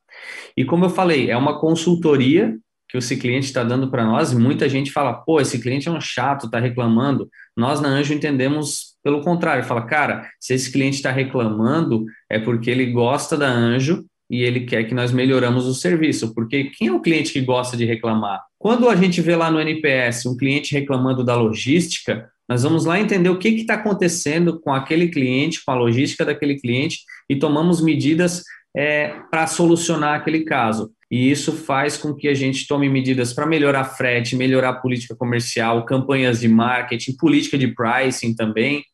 E 0.56 0.64
como 0.64 0.84
eu 0.84 0.90
falei, 0.90 1.30
é 1.30 1.36
uma 1.36 1.58
consultoria 1.58 2.54
que 2.90 2.98
esse 2.98 3.16
cliente 3.16 3.46
está 3.46 3.62
dando 3.62 3.88
para 3.88 4.04
nós, 4.04 4.32
e 4.32 4.36
muita 4.36 4.68
gente 4.68 4.90
fala, 4.90 5.14
pô, 5.14 5.40
esse 5.40 5.60
cliente 5.60 5.88
é 5.88 5.92
um 5.92 6.00
chato, 6.00 6.46
está 6.46 6.58
reclamando. 6.58 7.30
Nós 7.56 7.80
na 7.80 7.88
Anjo 7.88 8.12
entendemos 8.12 8.96
pelo 9.02 9.22
contrário, 9.22 9.64
fala, 9.64 9.86
cara, 9.86 10.28
se 10.40 10.52
esse 10.52 10.70
cliente 10.72 10.96
está 10.96 11.10
reclamando, 11.10 12.04
é 12.28 12.38
porque 12.38 12.68
ele 12.68 12.86
gosta 12.86 13.36
da 13.36 13.48
Anjo 13.48 14.04
e 14.30 14.42
ele 14.42 14.60
quer 14.60 14.84
que 14.84 14.94
nós 14.94 15.10
melhoramos 15.10 15.66
o 15.66 15.74
serviço, 15.74 16.32
porque 16.32 16.64
quem 16.64 16.86
é 16.86 16.92
o 16.92 17.00
cliente 17.00 17.32
que 17.32 17.40
gosta 17.40 17.76
de 17.76 17.84
reclamar? 17.84 18.40
Quando 18.56 18.88
a 18.88 18.94
gente 18.94 19.20
vê 19.20 19.34
lá 19.34 19.50
no 19.50 19.60
NPS 19.60 20.26
um 20.26 20.36
cliente 20.36 20.72
reclamando 20.72 21.24
da 21.24 21.34
logística, 21.34 22.30
nós 22.48 22.62
vamos 22.62 22.84
lá 22.84 23.00
entender 23.00 23.28
o 23.28 23.38
que 23.38 23.48
está 23.48 23.74
acontecendo 23.74 24.60
com 24.60 24.72
aquele 24.72 25.08
cliente, 25.08 25.64
com 25.64 25.72
a 25.72 25.74
logística 25.74 26.24
daquele 26.24 26.60
cliente 26.60 27.00
e 27.28 27.36
tomamos 27.36 27.82
medidas 27.82 28.44
é, 28.76 29.16
para 29.30 29.48
solucionar 29.48 30.14
aquele 30.14 30.44
caso. 30.44 30.92
E 31.10 31.28
isso 31.28 31.52
faz 31.52 31.96
com 31.96 32.14
que 32.14 32.28
a 32.28 32.34
gente 32.34 32.68
tome 32.68 32.88
medidas 32.88 33.32
para 33.32 33.46
melhorar 33.46 33.84
frete, 33.84 34.36
melhorar 34.36 34.74
política 34.74 35.16
comercial, 35.16 35.84
campanhas 35.84 36.38
de 36.38 36.46
marketing, 36.46 37.16
política 37.16 37.58
de 37.58 37.68
pricing 37.68 38.34
também. 38.34 38.84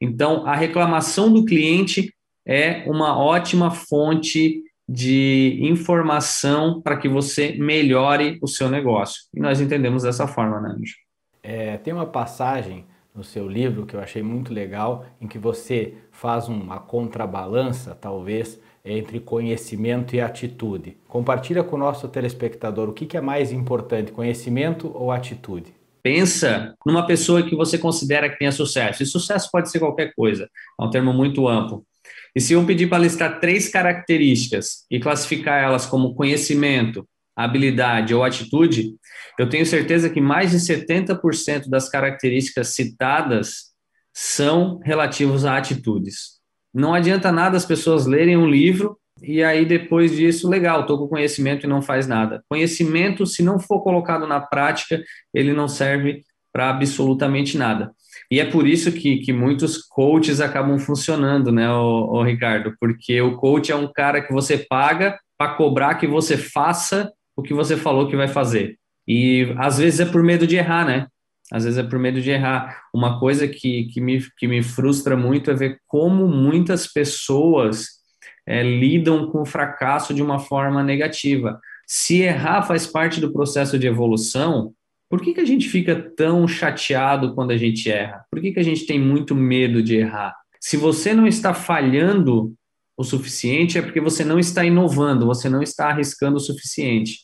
Então, 0.00 0.46
a 0.46 0.56
reclamação 0.56 1.30
do 1.30 1.44
cliente 1.44 2.10
é 2.46 2.84
uma 2.86 3.18
ótima 3.18 3.70
fonte 3.70 4.62
de 4.88 5.58
informação 5.60 6.80
para 6.80 6.96
que 6.96 7.08
você 7.08 7.52
melhore 7.58 8.38
o 8.40 8.48
seu 8.48 8.70
negócio. 8.70 9.22
E 9.34 9.40
nós 9.40 9.60
entendemos 9.60 10.04
dessa 10.04 10.26
forma, 10.26 10.60
né, 10.60 10.74
Anjo? 10.78 10.96
É, 11.42 11.76
tem 11.76 11.92
uma 11.92 12.06
passagem 12.06 12.86
no 13.14 13.24
seu 13.24 13.48
livro 13.48 13.84
que 13.84 13.94
eu 13.94 14.00
achei 14.00 14.22
muito 14.22 14.54
legal, 14.54 15.04
em 15.20 15.26
que 15.26 15.38
você 15.38 15.94
faz 16.10 16.48
uma 16.48 16.78
contrabalança, 16.78 17.94
talvez, 17.94 18.60
entre 18.84 19.20
conhecimento 19.20 20.14
e 20.14 20.20
atitude. 20.20 20.96
Compartilha 21.06 21.62
com 21.62 21.76
o 21.76 21.78
nosso 21.78 22.08
telespectador 22.08 22.88
o 22.88 22.92
que, 22.92 23.16
é 23.16 23.20
mais 23.20 23.52
importante, 23.52 24.12
conhecimento 24.12 24.90
ou 24.94 25.10
atitude? 25.10 25.74
Pensa 26.02 26.74
numa 26.86 27.06
pessoa 27.06 27.42
que 27.42 27.56
você 27.56 27.76
considera 27.76 28.30
que 28.30 28.38
tenha 28.38 28.52
sucesso. 28.52 29.02
E 29.02 29.06
sucesso 29.06 29.50
pode 29.52 29.68
ser 29.68 29.80
qualquer 29.80 30.14
coisa, 30.14 30.48
é 30.80 30.84
um 30.84 30.88
termo 30.88 31.12
muito 31.12 31.46
amplo. 31.46 31.84
E 32.34 32.40
se 32.40 32.52
eu 32.52 32.64
pedir 32.64 32.88
para 32.88 33.02
listar 33.02 33.40
três 33.40 33.68
características 33.68 34.86
e 34.90 35.00
classificar 35.00 35.62
elas 35.62 35.86
como 35.86 36.14
conhecimento, 36.14 37.06
habilidade 37.36 38.14
ou 38.14 38.24
atitude, 38.24 38.94
eu 39.38 39.48
tenho 39.48 39.64
certeza 39.64 40.10
que 40.10 40.20
mais 40.20 40.50
de 40.50 40.58
70% 40.58 41.68
das 41.68 41.88
características 41.88 42.68
citadas 42.68 43.68
são 44.12 44.80
relativos 44.84 45.44
a 45.44 45.56
atitudes. 45.56 46.38
Não 46.74 46.92
adianta 46.92 47.30
nada 47.30 47.56
as 47.56 47.64
pessoas 47.64 48.06
lerem 48.06 48.36
um 48.36 48.48
livro 48.48 48.98
e 49.22 49.42
aí 49.42 49.64
depois 49.64 50.12
disso, 50.12 50.48
legal, 50.48 50.82
estou 50.82 50.98
com 50.98 51.08
conhecimento 51.08 51.64
e 51.64 51.68
não 51.68 51.82
faz 51.82 52.06
nada. 52.06 52.42
Conhecimento, 52.48 53.26
se 53.26 53.42
não 53.42 53.58
for 53.58 53.82
colocado 53.82 54.26
na 54.26 54.40
prática, 54.40 55.02
ele 55.32 55.52
não 55.52 55.68
serve 55.68 56.22
para 56.52 56.70
absolutamente 56.70 57.56
nada. 57.56 57.92
E 58.30 58.40
é 58.40 58.44
por 58.44 58.66
isso 58.66 58.92
que, 58.92 59.18
que 59.18 59.32
muitos 59.32 59.78
coaches 59.78 60.40
acabam 60.40 60.78
funcionando, 60.78 61.50
né, 61.50 61.70
o, 61.70 62.18
o 62.18 62.22
Ricardo? 62.22 62.74
Porque 62.78 63.20
o 63.20 63.36
coach 63.36 63.72
é 63.72 63.76
um 63.76 63.90
cara 63.90 64.20
que 64.20 64.32
você 64.32 64.58
paga 64.58 65.18
para 65.36 65.54
cobrar 65.54 65.94
que 65.94 66.06
você 66.06 66.36
faça 66.36 67.10
o 67.36 67.42
que 67.42 67.54
você 67.54 67.76
falou 67.76 68.08
que 68.08 68.16
vai 68.16 68.28
fazer. 68.28 68.76
E 69.06 69.54
às 69.56 69.78
vezes 69.78 70.00
é 70.00 70.04
por 70.04 70.22
medo 70.22 70.46
de 70.46 70.56
errar, 70.56 70.84
né? 70.84 71.06
às 71.50 71.64
vezes 71.64 71.78
é 71.78 71.82
por 71.82 71.98
medo 71.98 72.20
de 72.20 72.30
errar. 72.30 72.82
Uma 72.92 73.18
coisa 73.18 73.48
que, 73.48 73.84
que, 73.86 74.00
me, 74.00 74.20
que 74.36 74.46
me 74.46 74.62
frustra 74.62 75.16
muito 75.16 75.50
é 75.50 75.54
ver 75.54 75.80
como 75.86 76.28
muitas 76.28 76.86
pessoas 76.86 77.98
é, 78.46 78.62
lidam 78.62 79.30
com 79.30 79.42
o 79.42 79.46
fracasso 79.46 80.12
de 80.12 80.22
uma 80.22 80.38
forma 80.38 80.82
negativa. 80.82 81.58
Se 81.86 82.20
errar 82.20 82.62
faz 82.62 82.86
parte 82.86 83.20
do 83.20 83.32
processo 83.32 83.78
de 83.78 83.86
evolução, 83.86 84.74
por 85.08 85.20
que, 85.20 85.32
que 85.32 85.40
a 85.40 85.44
gente 85.44 85.68
fica 85.68 85.96
tão 86.16 86.46
chateado 86.46 87.34
quando 87.34 87.50
a 87.50 87.56
gente 87.56 87.90
erra? 87.90 88.24
Por 88.30 88.40
que, 88.40 88.52
que 88.52 88.60
a 88.60 88.64
gente 88.64 88.86
tem 88.86 89.00
muito 89.00 89.34
medo 89.34 89.82
de 89.82 89.96
errar? 89.96 90.34
Se 90.60 90.76
você 90.76 91.14
não 91.14 91.26
está 91.26 91.54
falhando 91.54 92.52
o 92.96 93.04
suficiente, 93.04 93.78
é 93.78 93.82
porque 93.82 94.00
você 94.00 94.24
não 94.24 94.38
está 94.38 94.64
inovando, 94.64 95.26
você 95.26 95.48
não 95.48 95.62
está 95.62 95.88
arriscando 95.88 96.36
o 96.36 96.40
suficiente. 96.40 97.20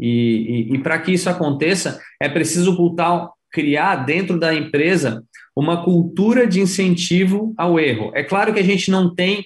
E, 0.00 0.68
e, 0.70 0.74
e 0.74 0.78
para 0.78 0.98
que 0.98 1.12
isso 1.12 1.28
aconteça, 1.30 2.00
é 2.20 2.28
preciso 2.28 2.76
criar 3.52 3.96
dentro 3.96 4.38
da 4.38 4.54
empresa 4.54 5.22
uma 5.54 5.84
cultura 5.84 6.46
de 6.46 6.60
incentivo 6.60 7.54
ao 7.56 7.78
erro. 7.78 8.10
É 8.14 8.24
claro 8.24 8.52
que 8.52 8.60
a 8.60 8.64
gente 8.64 8.90
não 8.90 9.14
tem 9.14 9.44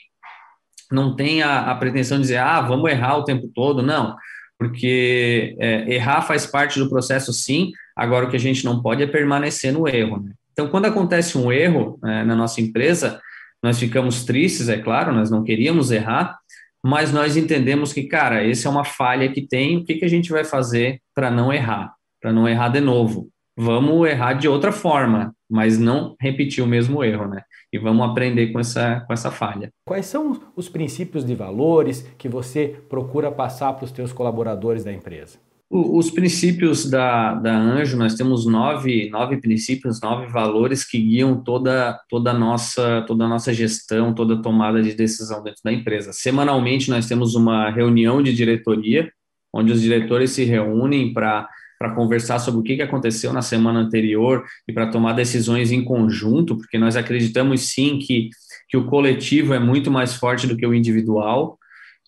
não 0.90 1.16
tem 1.16 1.42
a, 1.42 1.72
a 1.72 1.74
pretensão 1.74 2.16
de 2.16 2.22
dizer, 2.22 2.36
ah, 2.36 2.60
vamos 2.60 2.88
errar 2.88 3.16
o 3.16 3.24
tempo 3.24 3.50
todo, 3.52 3.82
não, 3.82 4.14
porque 4.58 5.56
é, 5.58 5.94
errar 5.94 6.22
faz 6.22 6.46
parte 6.46 6.78
do 6.78 6.88
processo, 6.88 7.32
sim. 7.32 7.72
Agora, 7.94 8.26
o 8.26 8.30
que 8.30 8.36
a 8.36 8.40
gente 8.40 8.64
não 8.64 8.80
pode 8.82 9.02
é 9.02 9.06
permanecer 9.06 9.72
no 9.72 9.88
erro. 9.88 10.22
Né? 10.22 10.32
Então, 10.52 10.68
quando 10.68 10.86
acontece 10.86 11.36
um 11.36 11.52
erro 11.52 11.98
é, 12.04 12.24
na 12.24 12.34
nossa 12.34 12.60
empresa, 12.60 13.20
nós 13.62 13.78
ficamos 13.78 14.24
tristes, 14.24 14.68
é 14.68 14.78
claro, 14.78 15.12
nós 15.12 15.30
não 15.30 15.42
queríamos 15.42 15.90
errar, 15.90 16.38
mas 16.82 17.12
nós 17.12 17.36
entendemos 17.36 17.92
que, 17.92 18.04
cara, 18.04 18.46
essa 18.46 18.68
é 18.68 18.70
uma 18.70 18.84
falha 18.84 19.30
que 19.32 19.42
tem, 19.42 19.78
o 19.78 19.84
que, 19.84 19.94
que 19.94 20.04
a 20.04 20.08
gente 20.08 20.30
vai 20.30 20.44
fazer 20.44 21.00
para 21.14 21.30
não 21.30 21.52
errar, 21.52 21.94
para 22.20 22.32
não 22.32 22.48
errar 22.48 22.68
de 22.68 22.80
novo? 22.80 23.30
vamos 23.56 24.06
errar 24.06 24.34
de 24.34 24.46
outra 24.46 24.70
forma, 24.70 25.34
mas 25.48 25.78
não 25.78 26.14
repetir 26.20 26.62
o 26.62 26.66
mesmo 26.66 27.02
erro, 27.02 27.26
né? 27.26 27.42
E 27.76 27.78
vamos 27.78 28.08
aprender 28.08 28.46
com 28.48 28.58
essa, 28.58 29.00
com 29.06 29.12
essa 29.12 29.30
falha. 29.30 29.70
Quais 29.84 30.06
são 30.06 30.40
os 30.56 30.66
princípios 30.66 31.26
de 31.26 31.34
valores 31.34 32.08
que 32.16 32.26
você 32.26 32.74
procura 32.88 33.30
passar 33.30 33.74
para 33.74 33.84
os 33.84 33.92
teus 33.92 34.14
colaboradores 34.14 34.82
da 34.82 34.90
empresa? 34.90 35.38
Os 35.68 36.10
princípios 36.10 36.88
da, 36.88 37.34
da 37.34 37.54
Anjo, 37.54 37.98
nós 37.98 38.14
temos 38.14 38.46
nove, 38.46 39.10
nove 39.10 39.36
princípios, 39.38 40.00
nove 40.00 40.26
valores 40.28 40.88
que 40.88 40.98
guiam 40.98 41.42
toda, 41.42 42.00
toda, 42.08 42.30
a 42.30 42.34
nossa, 42.34 43.04
toda 43.06 43.24
a 43.24 43.28
nossa 43.28 43.52
gestão, 43.52 44.14
toda 44.14 44.34
a 44.34 44.40
tomada 44.40 44.80
de 44.82 44.94
decisão 44.94 45.42
dentro 45.42 45.60
da 45.62 45.72
empresa. 45.72 46.12
Semanalmente, 46.14 46.88
nós 46.88 47.06
temos 47.06 47.34
uma 47.34 47.68
reunião 47.68 48.22
de 48.22 48.32
diretoria, 48.32 49.10
onde 49.52 49.72
os 49.72 49.82
diretores 49.82 50.30
se 50.30 50.44
reúnem 50.44 51.12
para 51.12 51.46
para 51.78 51.94
conversar 51.94 52.38
sobre 52.38 52.60
o 52.60 52.62
que 52.62 52.80
aconteceu 52.82 53.32
na 53.32 53.42
semana 53.42 53.80
anterior 53.80 54.44
e 54.66 54.72
para 54.72 54.90
tomar 54.90 55.12
decisões 55.12 55.70
em 55.70 55.84
conjunto, 55.84 56.56
porque 56.56 56.78
nós 56.78 56.96
acreditamos 56.96 57.68
sim 57.68 57.98
que, 57.98 58.30
que 58.68 58.76
o 58.76 58.86
coletivo 58.86 59.54
é 59.54 59.58
muito 59.58 59.90
mais 59.90 60.14
forte 60.14 60.46
do 60.46 60.56
que 60.56 60.66
o 60.66 60.74
individual 60.74 61.58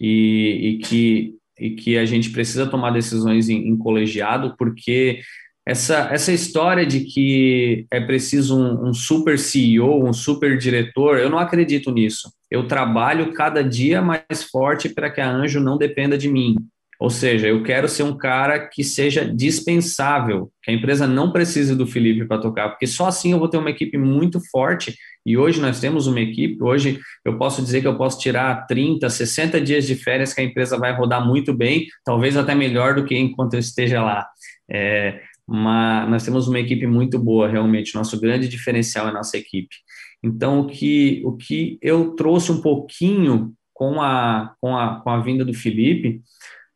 e, 0.01 0.61
e 0.63 0.79
que, 0.79 1.35
e 1.59 1.71
que 1.71 1.99
a 1.99 2.05
gente 2.05 2.31
precisa 2.31 2.67
tomar 2.67 2.91
decisões 2.91 3.49
em, 3.49 3.69
em 3.69 3.77
colegiado, 3.77 4.55
porque 4.57 5.21
essa, 5.69 6.09
essa 6.11 6.33
história 6.33 6.87
de 6.87 7.01
que 7.01 7.87
é 7.91 8.01
preciso 8.01 8.59
um, 8.59 8.89
um, 8.89 8.95
super 8.95 9.39
CEO, 9.39 10.03
um 10.03 10.15
super 10.15 10.57
diretor, 10.57 11.19
eu 11.19 11.29
não 11.29 11.39
acredito 11.39 11.93
nisso. 11.93 12.33
Eu 12.51 12.67
trabalho 12.67 13.35
cada 13.35 13.63
dia 13.63 14.01
mais 14.01 14.45
forte 14.51 14.89
para 14.89 15.11
que 15.11 15.21
a 15.21 15.31
Anjo 15.31 15.61
não 15.61 15.77
dependa 15.77 16.17
de 16.17 16.27
mim. 16.27 16.57
Ou 16.99 17.11
seja, 17.11 17.47
eu 17.47 17.63
quero 17.63 17.89
ser 17.89 18.03
um 18.03 18.17
cara 18.17 18.59
que 18.59 18.83
seja 18.83 19.25
dispensável, 19.25 20.51
que 20.63 20.71
a 20.71 20.75
empresa 20.75 21.07
não 21.07 21.31
precise 21.31 21.77
do 21.77 21.87
Felipe 21.87 22.27
para 22.27 22.41
tocar, 22.41 22.71
porque 22.71 22.89
só 22.89 23.07
assim 23.07 23.31
eu 23.31 23.39
vou 23.39 23.49
ter 23.49 23.57
uma 23.57 23.71
equipe 23.71 23.97
muito 23.97 24.41
forte. 24.51 24.97
E 25.25 25.37
hoje 25.37 25.61
nós 25.61 25.81
temos 25.81 26.09
uma 26.09 26.21
equipe, 26.21 26.61
hoje 26.61 26.99
eu 27.25 27.39
posso 27.39 27.63
dizer 27.63 27.83
que 27.83 27.87
eu 27.87 27.97
posso 27.97 28.19
tirar 28.19 28.67
30, 28.67 29.09
60 29.09 29.61
dias 29.61 29.87
de 29.87 29.95
férias 29.95 30.35
que 30.35 30.41
a 30.41 30.45
empresa 30.45 30.77
vai 30.77 30.93
rodar 30.93 31.25
muito 31.25 31.55
bem, 31.55 31.87
talvez 32.05 32.37
até 32.37 32.53
melhor 32.53 32.97
do 32.97 33.05
que 33.05 33.17
enquanto 33.17 33.55
eu 33.55 33.61
esteja 33.61 34.03
lá. 34.03 34.27
É, 34.69 35.21
mas 35.47 36.11
nós 36.11 36.25
temos 36.25 36.49
uma 36.49 36.59
equipe 36.59 36.87
muito 36.87 37.17
boa, 37.17 37.49
realmente. 37.49 37.95
Nosso 37.95 38.21
grande 38.21 38.49
diferencial 38.49 39.07
é 39.07 39.11
a 39.11 39.15
nossa 39.15 39.39
equipe. 39.39 39.77
Então, 40.23 40.61
o 40.61 40.67
que, 40.67 41.23
o 41.25 41.37
que 41.37 41.79
eu 41.81 42.17
trouxe 42.17 42.51
um 42.51 42.61
pouquinho 42.61 43.55
com 43.73 44.03
a, 44.03 44.53
com, 44.61 44.77
a, 44.77 45.01
com 45.01 45.11
a 45.11 45.21
vinda 45.21 45.45
do 45.45 45.55
Felipe 45.55 46.21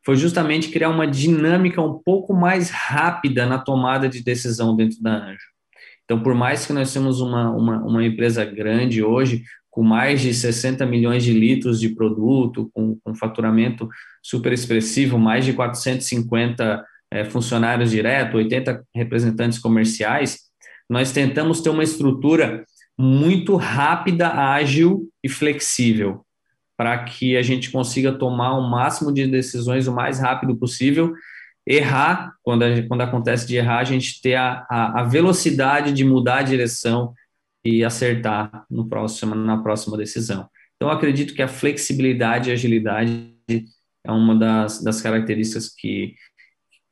foi 0.05 0.15
justamente 0.15 0.69
criar 0.69 0.89
uma 0.89 1.07
dinâmica 1.07 1.81
um 1.81 1.99
pouco 2.03 2.33
mais 2.33 2.69
rápida 2.69 3.45
na 3.45 3.57
tomada 3.57 4.09
de 4.09 4.23
decisão 4.23 4.75
dentro 4.75 5.01
da 5.01 5.15
Anjo. 5.15 5.53
Então, 6.03 6.21
por 6.21 6.33
mais 6.35 6.65
que 6.65 6.73
nós 6.73 6.91
temos 6.91 7.21
uma, 7.21 7.49
uma, 7.51 7.77
uma 7.83 8.05
empresa 8.05 8.43
grande 8.43 9.01
hoje, 9.01 9.43
com 9.71 9.81
mais 9.81 10.21
de 10.21 10.33
60 10.33 10.85
milhões 10.85 11.23
de 11.23 11.33
litros 11.33 11.79
de 11.79 11.89
produto, 11.89 12.69
com, 12.73 12.97
com 13.03 13.15
faturamento 13.15 13.89
super 14.21 14.53
expressivo, 14.53 15.17
mais 15.17 15.45
de 15.45 15.53
450 15.53 16.85
é, 17.09 17.25
funcionários 17.25 17.89
diretos, 17.89 18.35
80 18.35 18.83
representantes 18.93 19.57
comerciais, 19.57 20.39
nós 20.89 21.11
tentamos 21.11 21.61
ter 21.61 21.69
uma 21.69 21.83
estrutura 21.83 22.65
muito 22.97 23.55
rápida, 23.55 24.29
ágil 24.29 25.09
e 25.23 25.29
flexível, 25.29 26.23
para 26.83 27.01
que 27.01 27.37
a 27.37 27.41
gente 27.41 27.71
consiga 27.71 28.11
tomar 28.11 28.57
o 28.57 28.69
máximo 28.69 29.09
de 29.13 29.25
decisões 29.25 29.87
o 29.87 29.95
mais 29.95 30.19
rápido 30.19 30.53
possível. 30.53 31.13
Errar, 31.65 32.33
quando, 32.43 32.63
a, 32.63 32.85
quando 32.85 32.99
acontece 32.99 33.47
de 33.47 33.55
errar, 33.55 33.79
a 33.79 33.83
gente 33.85 34.21
ter 34.21 34.35
a, 34.35 34.67
a, 34.69 34.99
a 34.99 35.03
velocidade 35.05 35.93
de 35.93 36.03
mudar 36.03 36.39
a 36.39 36.43
direção 36.43 37.13
e 37.63 37.85
acertar 37.85 38.65
no 38.69 38.89
próximo, 38.89 39.33
na 39.33 39.63
próxima 39.63 39.95
decisão. 39.95 40.49
Então, 40.75 40.91
acredito 40.91 41.33
que 41.33 41.41
a 41.41 41.47
flexibilidade 41.47 42.49
e 42.49 42.51
agilidade 42.51 43.33
é 44.05 44.11
uma 44.11 44.35
das, 44.35 44.83
das 44.83 45.01
características 45.01 45.69
que, 45.69 46.15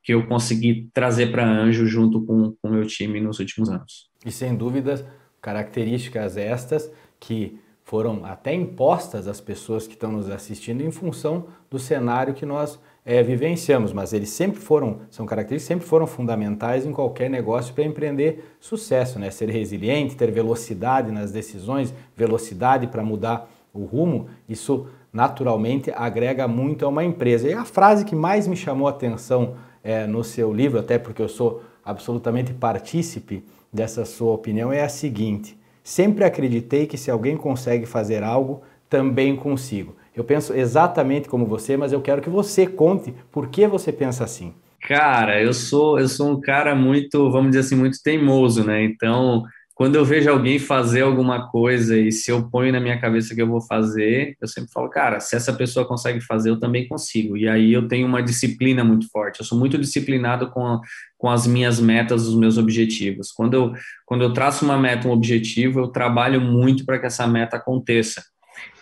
que 0.02 0.14
eu 0.14 0.26
consegui 0.26 0.90
trazer 0.94 1.34
para 1.34 1.46
Anjo 1.46 1.86
junto 1.86 2.26
com 2.26 2.56
o 2.64 2.70
meu 2.70 2.88
time 2.88 3.20
nos 3.20 3.40
últimos 3.40 3.68
anos. 3.68 4.10
E 4.26 4.32
sem 4.32 4.56
dúvidas, 4.56 5.04
características 5.42 6.38
estas 6.38 6.90
que 7.20 7.60
foram 7.92 8.22
até 8.24 8.54
impostas 8.54 9.28
às 9.28 9.42
pessoas 9.42 9.86
que 9.86 9.96
estão 9.96 10.14
nos 10.14 10.30
assistindo 10.30 10.82
em 10.82 10.90
função 10.92 11.48
do 11.70 11.78
cenário 11.78 12.34
que 12.34 12.46
nós 12.46 12.80
é, 13.06 13.22
vivenciamos, 13.22 13.92
mas 13.92 14.14
eles 14.14 14.30
sempre 14.30 14.62
foram, 14.62 15.02
são 15.10 15.26
características 15.26 15.68
sempre 15.68 15.86
foram 15.86 16.08
fundamentais 16.08 16.86
em 16.86 16.94
qualquer 16.94 17.30
negócio 17.30 17.74
para 17.74 17.84
empreender 17.84 18.56
sucesso, 18.62 19.20
né? 19.20 19.30
Ser 19.30 19.50
resiliente, 19.50 20.16
ter 20.16 20.32
velocidade 20.32 21.12
nas 21.12 21.34
decisões, 21.34 21.94
velocidade 22.16 22.88
para 22.88 23.04
mudar 23.04 23.52
o 23.74 23.84
rumo, 23.84 24.28
isso 24.48 24.88
naturalmente 25.12 25.92
agrega 25.94 26.48
muito 26.48 26.86
a 26.86 26.88
uma 26.88 27.04
empresa. 27.04 27.50
E 27.50 27.54
a 27.54 27.66
frase 27.66 28.06
que 28.06 28.16
mais 28.16 28.48
me 28.48 28.56
chamou 28.56 28.88
a 28.88 28.92
atenção 28.92 29.56
é, 29.84 30.08
no 30.08 30.24
seu 30.24 30.54
livro, 30.54 30.80
até 30.80 30.98
porque 30.98 31.22
eu 31.22 31.28
sou 31.28 31.62
absolutamente 31.84 32.54
partícipe 32.54 33.44
dessa 33.74 34.06
sua 34.06 34.32
opinião, 34.32 34.72
é 34.72 34.82
a 34.82 34.88
seguinte: 34.88 35.60
sempre 35.84 36.24
acreditei 36.24 36.86
que 36.88 36.98
se 36.98 37.12
alguém 37.12 37.38
consegue 37.38 37.86
fazer 37.86 38.24
algo, 38.24 38.62
também 38.90 39.36
consigo. 39.36 39.96
Eu 40.16 40.24
penso 40.24 40.54
exatamente 40.54 41.30
como 41.30 41.46
você, 41.46 41.78
mas 41.78 41.94
eu 41.94 42.02
quero 42.02 42.22
que 42.22 42.30
você 42.30 42.68
conte 42.68 43.14
por 43.32 43.48
que 43.50 43.68
você 43.68 43.92
pensa 43.92 44.24
assim. 44.24 44.54
Cara, 44.82 45.42
eu 45.42 45.54
sou 45.54 46.00
eu 46.00 46.08
sou 46.10 46.32
um 46.32 46.42
cara 46.42 46.76
muito, 46.76 47.32
vamos 47.32 47.52
dizer 47.52 47.60
assim, 47.62 47.76
muito 47.76 48.02
teimoso, 48.04 48.64
né? 48.66 48.84
Então, 48.84 49.44
quando 49.74 49.96
eu 49.96 50.06
vejo 50.06 50.30
alguém 50.30 50.60
fazer 50.60 51.02
alguma 51.02 51.50
coisa 51.50 51.98
e 51.98 52.12
se 52.12 52.30
eu 52.30 52.48
ponho 52.50 52.72
na 52.72 52.80
minha 52.80 53.00
cabeça 53.00 53.34
que 53.34 53.42
eu 53.42 53.48
vou 53.48 53.62
fazer, 53.62 54.36
eu 54.40 54.48
sempre 54.48 54.72
falo, 54.72 54.90
cara, 54.90 55.20
se 55.20 55.36
essa 55.36 55.54
pessoa 55.54 55.88
consegue 55.88 56.22
fazer, 56.22 56.50
eu 56.50 56.60
também 56.60 56.88
consigo. 56.88 57.38
E 57.38 57.48
aí 57.48 57.74
eu 57.74 57.88
tenho 57.88 58.06
uma 58.06 58.22
disciplina 58.22 58.84
muito 58.84 59.10
forte. 59.10 59.40
Eu 59.40 59.46
sou 59.46 59.58
muito 59.58 59.78
disciplinado 59.78 60.52
com, 60.52 60.80
com 61.18 61.30
as 61.30 61.48
minhas 61.48 61.80
metas, 61.80 62.28
os 62.28 62.36
meus 62.36 62.58
objetivos. 62.58 63.32
Quando 63.32 63.54
eu, 63.54 63.74
quando 64.06 64.24
eu 64.24 64.34
traço 64.34 64.66
uma 64.66 64.78
meta, 64.78 65.08
um 65.08 65.12
objetivo, 65.12 65.80
eu 65.80 65.88
trabalho 65.88 66.42
muito 66.42 66.86
para 66.86 67.00
que 67.00 67.08
essa 67.08 67.26
meta 67.26 67.58
aconteça. 67.58 68.24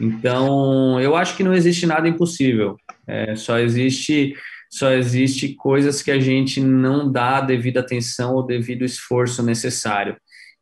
Então, 0.01 0.99
eu 0.99 1.15
acho 1.15 1.37
que 1.37 1.43
não 1.43 1.53
existe 1.53 1.85
nada 1.85 2.07
impossível. 2.07 2.75
É, 3.07 3.35
só 3.35 3.59
existe 3.59 4.35
só 4.71 4.91
existe 4.91 5.55
coisas 5.55 6.01
que 6.01 6.11
a 6.11 6.19
gente 6.19 6.61
não 6.61 7.11
dá 7.11 7.37
a 7.37 7.41
devida 7.41 7.79
atenção 7.79 8.35
ou 8.35 8.45
devido 8.45 8.85
esforço 8.85 9.41
necessário. 9.41 10.15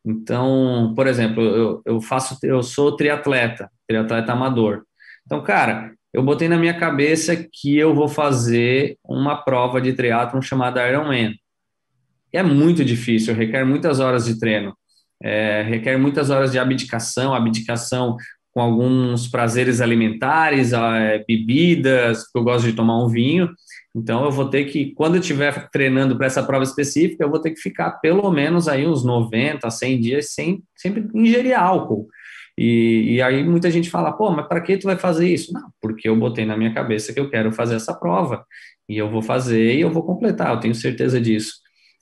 Então, 0.04 0.92
por 0.96 1.06
exemplo, 1.06 1.42
eu, 1.42 1.82
eu 1.84 2.00
faço, 2.00 2.38
eu 2.42 2.62
sou 2.62 2.96
triatleta, 2.96 3.70
triatleta 3.86 4.32
amador. 4.32 4.82
Então, 5.26 5.42
cara, 5.42 5.92
eu 6.12 6.22
botei 6.22 6.48
na 6.48 6.56
minha 6.56 6.78
cabeça 6.78 7.36
que 7.36 7.76
eu 7.76 7.94
vou 7.94 8.08
fazer 8.08 8.96
uma 9.04 9.36
prova 9.36 9.80
de 9.80 9.92
triatlon 9.92 10.40
chamada 10.40 10.86
Ironman. 10.88 11.34
É 12.32 12.42
muito 12.42 12.84
difícil, 12.84 13.34
requer 13.34 13.64
muitas 13.64 14.00
horas 14.00 14.24
de 14.26 14.38
treino, 14.38 14.74
é, 15.22 15.62
requer 15.62 15.98
muitas 15.98 16.30
horas 16.30 16.52
de 16.52 16.58
abdicação, 16.58 17.34
abdicação 17.34 18.16
com 18.52 18.60
alguns 18.60 19.28
prazeres 19.28 19.80
alimentares, 19.80 20.72
é, 20.72 21.24
bebidas, 21.26 22.24
eu 22.34 22.42
gosto 22.42 22.66
de 22.66 22.72
tomar 22.72 23.02
um 23.02 23.08
vinho, 23.08 23.50
então, 23.96 24.24
eu 24.24 24.30
vou 24.30 24.48
ter 24.48 24.64
que, 24.66 24.92
quando 24.92 25.16
eu 25.16 25.20
estiver 25.20 25.68
treinando 25.70 26.16
para 26.16 26.26
essa 26.26 26.42
prova 26.42 26.62
específica, 26.62 27.24
eu 27.24 27.30
vou 27.30 27.40
ter 27.40 27.50
que 27.50 27.60
ficar 27.60 27.92
pelo 27.92 28.30
menos 28.30 28.68
aí 28.68 28.86
uns 28.86 29.04
90, 29.04 29.68
100 29.68 30.00
dias 30.00 30.30
sem 30.32 30.62
sempre 30.76 31.08
ingerir 31.14 31.58
álcool. 31.58 32.06
E, 32.56 33.14
e 33.14 33.22
aí 33.22 33.42
muita 33.44 33.70
gente 33.70 33.88
fala, 33.88 34.12
pô, 34.12 34.30
mas 34.30 34.46
para 34.46 34.60
que 34.60 34.76
tu 34.76 34.84
vai 34.84 34.96
fazer 34.96 35.32
isso? 35.32 35.52
Não, 35.52 35.70
porque 35.80 36.08
eu 36.08 36.16
botei 36.16 36.44
na 36.44 36.56
minha 36.56 36.74
cabeça 36.74 37.12
que 37.12 37.20
eu 37.20 37.30
quero 37.30 37.52
fazer 37.52 37.76
essa 37.76 37.94
prova. 37.94 38.44
E 38.88 38.96
eu 38.98 39.10
vou 39.10 39.22
fazer 39.22 39.76
e 39.76 39.80
eu 39.80 39.90
vou 39.90 40.02
completar, 40.02 40.52
eu 40.52 40.60
tenho 40.60 40.74
certeza 40.74 41.20
disso. 41.20 41.54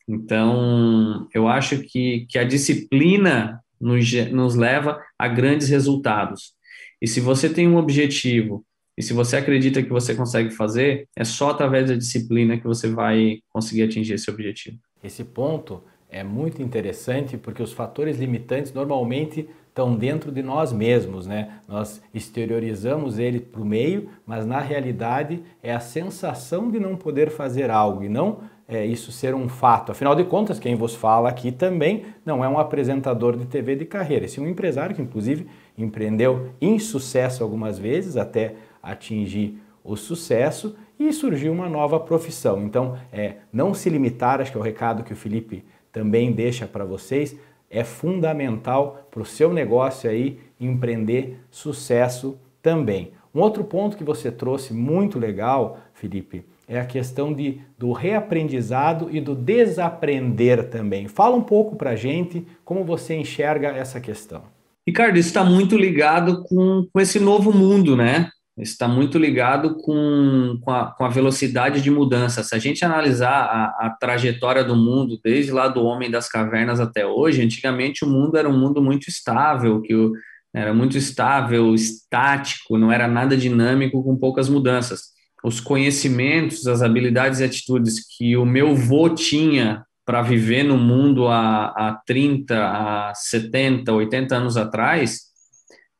Então, 0.08 1.26
eu 1.34 1.48
acho 1.48 1.82
que, 1.82 2.26
que 2.28 2.38
a 2.38 2.44
disciplina 2.44 3.60
nos, 3.80 4.12
nos 4.30 4.54
leva 4.54 5.00
a 5.18 5.28
grandes 5.28 5.68
resultados. 5.68 6.54
E 7.02 7.06
se 7.06 7.20
você 7.20 7.48
tem 7.48 7.68
um 7.68 7.76
objetivo 7.76 8.64
e 8.96 9.02
se 9.02 9.12
você 9.12 9.36
acredita 9.36 9.82
que 9.82 9.90
você 9.90 10.14
consegue 10.14 10.50
fazer, 10.50 11.06
é 11.14 11.24
só 11.24 11.50
através 11.50 11.88
da 11.88 11.96
disciplina 11.96 12.56
que 12.56 12.64
você 12.64 12.88
vai 12.88 13.38
conseguir 13.50 13.82
atingir 13.82 14.14
esse 14.14 14.30
objetivo. 14.30 14.78
Esse 15.04 15.22
ponto 15.22 15.82
é 16.08 16.24
muito 16.24 16.62
interessante 16.62 17.36
porque 17.36 17.62
os 17.62 17.72
fatores 17.72 18.18
limitantes 18.18 18.72
normalmente 18.72 19.48
estão 19.68 19.94
dentro 19.94 20.32
de 20.32 20.42
nós 20.42 20.72
mesmos, 20.72 21.26
né? 21.26 21.60
Nós 21.68 22.00
exteriorizamos 22.14 23.18
ele 23.18 23.38
para 23.38 23.60
o 23.60 23.64
meio, 23.64 24.08
mas 24.24 24.46
na 24.46 24.58
realidade 24.58 25.42
é 25.62 25.74
a 25.74 25.80
sensação 25.80 26.70
de 26.70 26.80
não 26.80 26.96
poder 26.96 27.30
fazer 27.30 27.70
algo 27.70 28.02
e 28.02 28.08
não 28.08 28.40
é, 28.68 28.84
isso 28.84 29.12
ser 29.12 29.34
um 29.34 29.48
fato. 29.48 29.92
Afinal 29.92 30.14
de 30.14 30.24
contas, 30.24 30.58
quem 30.58 30.74
vos 30.74 30.94
fala 30.94 31.28
aqui 31.28 31.52
também 31.52 32.04
não 32.24 32.42
é 32.42 32.48
um 32.48 32.58
apresentador 32.58 33.36
de 33.36 33.46
TV 33.46 33.76
de 33.76 33.84
carreira, 33.84 34.26
é 34.26 34.40
um 34.40 34.48
empresário 34.48 34.96
que 34.96 35.02
inclusive 35.02 35.46
empreendeu 35.78 36.50
em 36.60 36.78
sucesso 36.78 37.44
algumas 37.44 37.78
vezes 37.78 38.16
até 38.16 38.54
atingir 38.90 39.60
o 39.84 39.96
sucesso 39.96 40.76
e 40.98 41.12
surgiu 41.12 41.52
uma 41.52 41.68
nova 41.68 42.00
profissão. 42.00 42.62
Então, 42.64 42.96
é, 43.12 43.36
não 43.52 43.74
se 43.74 43.88
limitar, 43.88 44.40
acho 44.40 44.50
que 44.50 44.56
é 44.56 44.60
o 44.60 44.64
recado 44.64 45.04
que 45.04 45.12
o 45.12 45.16
Felipe 45.16 45.64
também 45.92 46.32
deixa 46.32 46.66
para 46.66 46.84
vocês, 46.84 47.36
é 47.70 47.84
fundamental 47.84 49.08
para 49.10 49.22
o 49.22 49.26
seu 49.26 49.52
negócio 49.52 50.08
aí 50.08 50.38
empreender 50.58 51.40
sucesso 51.50 52.38
também. 52.62 53.12
Um 53.34 53.40
outro 53.40 53.64
ponto 53.64 53.96
que 53.96 54.04
você 54.04 54.30
trouxe 54.30 54.72
muito 54.72 55.18
legal, 55.18 55.78
Felipe, 55.92 56.44
é 56.68 56.80
a 56.80 56.86
questão 56.86 57.32
de, 57.32 57.60
do 57.78 57.92
reaprendizado 57.92 59.08
e 59.10 59.20
do 59.20 59.34
desaprender 59.34 60.68
também. 60.68 61.06
Fala 61.06 61.36
um 61.36 61.42
pouco 61.42 61.76
para 61.76 61.90
a 61.90 61.96
gente 61.96 62.46
como 62.64 62.84
você 62.84 63.14
enxerga 63.14 63.68
essa 63.68 64.00
questão. 64.00 64.42
Ricardo, 64.86 65.18
isso 65.18 65.28
está 65.28 65.44
muito 65.44 65.76
ligado 65.76 66.44
com, 66.44 66.86
com 66.92 67.00
esse 67.00 67.18
novo 67.18 67.52
mundo, 67.52 67.96
né? 67.96 68.30
Está 68.58 68.88
muito 68.88 69.18
ligado 69.18 69.76
com, 69.76 70.58
com 70.62 70.70
a, 70.70 70.86
com, 70.92 71.04
a, 71.04 71.08
velocidade 71.08 71.82
de 71.82 71.90
mudança. 71.90 72.42
Se 72.42 72.54
a 72.54 72.58
gente 72.58 72.84
analisar 72.84 73.30
a, 73.30 73.86
a, 73.86 73.96
trajetória 74.00 74.64
do 74.64 74.74
mundo, 74.74 75.20
desde 75.22 75.52
lá 75.52 75.68
do 75.68 75.84
homem 75.84 76.10
das 76.10 76.28
cavernas 76.28 76.80
até 76.80 77.06
hoje, 77.06 77.42
antigamente 77.42 78.04
o 78.04 78.08
mundo 78.08 78.36
era 78.36 78.48
um 78.48 78.58
mundo 78.58 78.80
muito 78.82 79.08
estável, 79.08 79.82
que 79.82 79.94
o, 79.94 80.12
era 80.54 80.72
muito 80.72 80.96
estável, 80.96 81.74
estático, 81.74 82.78
não 82.78 82.90
era 82.90 83.06
nada 83.06 83.36
dinâmico, 83.36 84.02
com 84.02 84.16
poucas 84.16 84.48
mudanças. 84.48 85.14
Os 85.44 85.60
conhecimentos, 85.60 86.66
as 86.66 86.80
habilidades 86.80 87.40
e 87.40 87.44
atitudes 87.44 88.00
que 88.16 88.38
o 88.38 88.46
meu 88.46 88.74
vô 88.74 89.10
tinha 89.10 89.84
para 90.06 90.22
viver 90.22 90.62
no 90.62 90.78
mundo 90.78 91.28
há, 91.28 91.66
há 91.66 92.00
30, 92.06 92.56
a 92.56 93.12
70, 93.14 93.92
80 93.92 94.34
anos 94.34 94.56
atrás, 94.56 95.26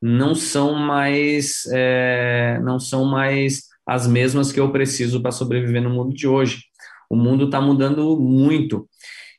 não 0.01 0.35
são 0.35 0.75
mais 0.75 1.63
é, 1.71 2.59
não 2.63 2.79
são 2.79 3.05
mais 3.05 3.63
as 3.85 4.05
mesmas 4.05 4.51
que 4.51 4.59
eu 4.59 4.71
preciso 4.71 5.21
para 5.21 5.31
sobreviver 5.31 5.81
no 5.81 5.89
mundo 5.89 6.13
de 6.13 6.27
hoje. 6.27 6.63
O 7.09 7.15
mundo 7.15 7.45
está 7.45 7.61
mudando 7.61 8.19
muito 8.19 8.87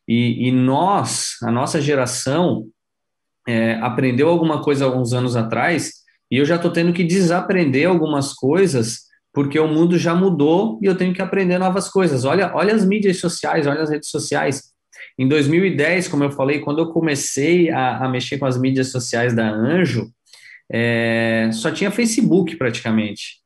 e, 0.08 0.48
e, 0.48 0.52
nós, 0.52 1.36
a 1.42 1.52
nossa 1.52 1.82
geração, 1.82 2.66
é, 3.46 3.74
aprendeu 3.74 4.28
alguma 4.28 4.62
coisa 4.62 4.86
alguns 4.86 5.12
anos 5.12 5.36
atrás 5.36 5.92
e 6.30 6.38
eu 6.38 6.46
já 6.46 6.56
estou 6.56 6.70
tendo 6.70 6.94
que 6.94 7.04
desaprender 7.04 7.86
algumas 7.86 8.32
coisas 8.32 9.08
porque 9.34 9.58
o 9.58 9.68
mundo 9.68 9.98
já 9.98 10.14
mudou 10.14 10.78
e 10.82 10.86
eu 10.86 10.96
tenho 10.96 11.12
que 11.12 11.22
aprender 11.22 11.58
novas 11.58 11.88
coisas. 11.88 12.24
Olha, 12.24 12.50
olha 12.54 12.74
as 12.74 12.84
mídias 12.84 13.18
sociais, 13.18 13.66
olha 13.66 13.82
as 13.82 13.90
redes 13.90 14.08
sociais. 14.08 14.72
Em 15.18 15.28
2010, 15.28 16.08
como 16.08 16.24
eu 16.24 16.30
falei, 16.30 16.60
quando 16.60 16.78
eu 16.78 16.90
comecei 16.90 17.70
a, 17.70 18.04
a 18.04 18.08
mexer 18.08 18.38
com 18.38 18.46
as 18.46 18.58
mídias 18.58 18.90
sociais 18.90 19.34
da 19.34 19.48
Anjo, 19.48 20.10
é, 20.70 21.50
só 21.52 21.70
tinha 21.70 21.90
Facebook 21.90 22.56
praticamente. 22.56 23.40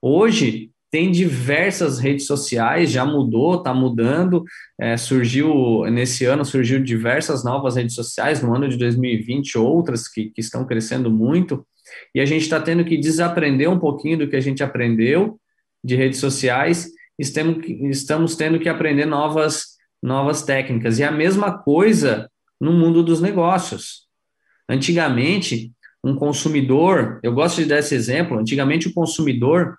Hoje 0.00 0.70
tem 0.90 1.10
diversas 1.10 1.98
redes 1.98 2.26
sociais, 2.26 2.90
já 2.90 3.04
mudou, 3.04 3.56
está 3.56 3.72
mudando. 3.72 4.44
É, 4.78 4.96
surgiu 4.96 5.84
nesse 5.90 6.26
ano 6.26 6.44
surgiu 6.44 6.82
diversas 6.82 7.42
novas 7.42 7.76
redes 7.76 7.94
sociais, 7.94 8.42
no 8.42 8.54
ano 8.54 8.68
de 8.68 8.76
2020 8.76 9.56
outras 9.56 10.06
que, 10.06 10.30
que 10.30 10.40
estão 10.40 10.66
crescendo 10.66 11.10
muito. 11.10 11.66
E 12.14 12.20
a 12.20 12.24
gente 12.26 12.42
está 12.42 12.60
tendo 12.60 12.84
que 12.84 12.98
desaprender 12.98 13.70
um 13.70 13.78
pouquinho 13.78 14.18
do 14.18 14.28
que 14.28 14.36
a 14.36 14.40
gente 14.40 14.62
aprendeu 14.62 15.40
de 15.82 15.96
redes 15.96 16.18
sociais. 16.18 16.90
Estamos, 17.18 17.64
estamos 17.66 18.36
tendo 18.36 18.58
que 18.58 18.68
aprender 18.68 19.06
novas 19.06 19.72
novas 20.02 20.42
técnicas. 20.42 20.98
E 20.98 21.04
a 21.04 21.12
mesma 21.12 21.56
coisa 21.56 22.28
no 22.60 22.72
mundo 22.72 23.02
dos 23.02 23.20
negócios. 23.20 24.08
Antigamente, 24.68 25.72
um 26.02 26.16
consumidor, 26.16 27.20
eu 27.22 27.32
gosto 27.32 27.62
de 27.62 27.68
dar 27.68 27.78
esse 27.78 27.94
exemplo, 27.94 28.38
antigamente 28.38 28.88
o 28.88 28.92
consumidor, 28.92 29.76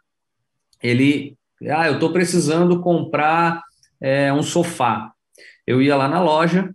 ele, 0.82 1.38
ah, 1.70 1.88
eu 1.88 1.96
estou 1.96 2.12
precisando 2.14 2.82
comprar 2.82 3.62
é, 4.00 4.32
um 4.32 4.42
sofá. 4.42 5.12
Eu 5.66 5.82
ia 5.82 5.96
lá 5.96 6.08
na 6.08 6.22
loja, 6.22 6.74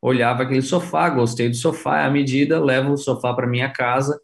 olhava 0.00 0.44
aquele 0.44 0.62
sofá, 0.62 1.08
gostei 1.08 1.48
do 1.48 1.56
sofá, 1.56 2.04
à 2.04 2.10
medida, 2.10 2.62
levo 2.62 2.92
o 2.92 2.96
sofá 2.96 3.34
para 3.34 3.46
minha 3.46 3.70
casa, 3.70 4.18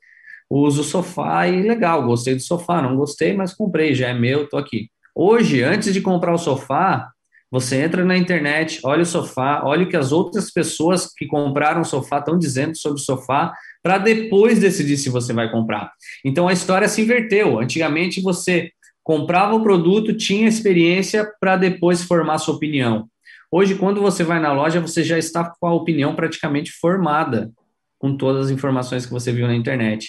uso 0.49 0.83
o 0.83 0.85
sofá 0.85 1.49
e 1.49 1.63
legal, 1.63 2.05
gostei 2.05 2.35
do 2.35 2.43
sofá, 2.43 2.81
não 2.81 2.97
gostei, 2.97 3.33
mas 3.33 3.55
comprei, 3.55 3.95
já 3.95 4.09
é 4.09 4.15
meu, 4.15 4.45
estou 4.45 4.59
aqui. 4.59 4.91
Hoje, 5.15 5.63
antes 5.63 5.93
de 5.93 6.01
comprar 6.01 6.33
o 6.33 6.39
sofá, 6.39 7.11
você 7.53 7.83
entra 7.83 8.03
na 8.03 8.17
internet, 8.17 8.81
olha 8.83 9.03
o 9.03 9.07
sofá, 9.07 9.61
olha 9.63 9.85
o 9.85 9.89
que 9.89 9.97
as 9.97 10.11
outras 10.11 10.51
pessoas 10.51 11.13
que 11.15 11.27
compraram 11.27 11.83
o 11.83 11.85
sofá 11.85 12.19
estão 12.19 12.39
dizendo 12.39 12.75
sobre 12.79 12.99
o 12.99 13.05
sofá, 13.05 13.53
para 13.83 13.99
depois 13.99 14.59
decidir 14.59 14.97
se 14.97 15.11
você 15.11 15.35
vai 15.35 15.51
comprar. 15.51 15.93
Então 16.25 16.49
a 16.49 16.53
história 16.55 16.89
se 16.89 17.03
inverteu. 17.03 17.61
Antigamente 17.61 18.23
você 18.23 18.71
comprava 19.05 19.55
o 19.55 19.63
produto, 19.63 20.17
tinha 20.17 20.49
experiência 20.49 21.31
para 21.39 21.59
depois 21.59 22.03
formar 22.03 22.39
sua 22.39 22.55
opinião. 22.55 23.07
Hoje, 23.51 23.75
quando 23.75 24.01
você 24.01 24.25
vai 24.25 24.41
na 24.41 24.51
loja, 24.51 24.81
você 24.81 25.05
já 25.05 25.19
está 25.19 25.45
com 25.45 25.67
a 25.67 25.75
opinião 25.75 26.15
praticamente 26.15 26.73
formada, 26.73 27.53
com 27.99 28.17
todas 28.17 28.47
as 28.47 28.51
informações 28.51 29.05
que 29.05 29.13
você 29.13 29.31
viu 29.31 29.47
na 29.47 29.55
internet. 29.55 30.09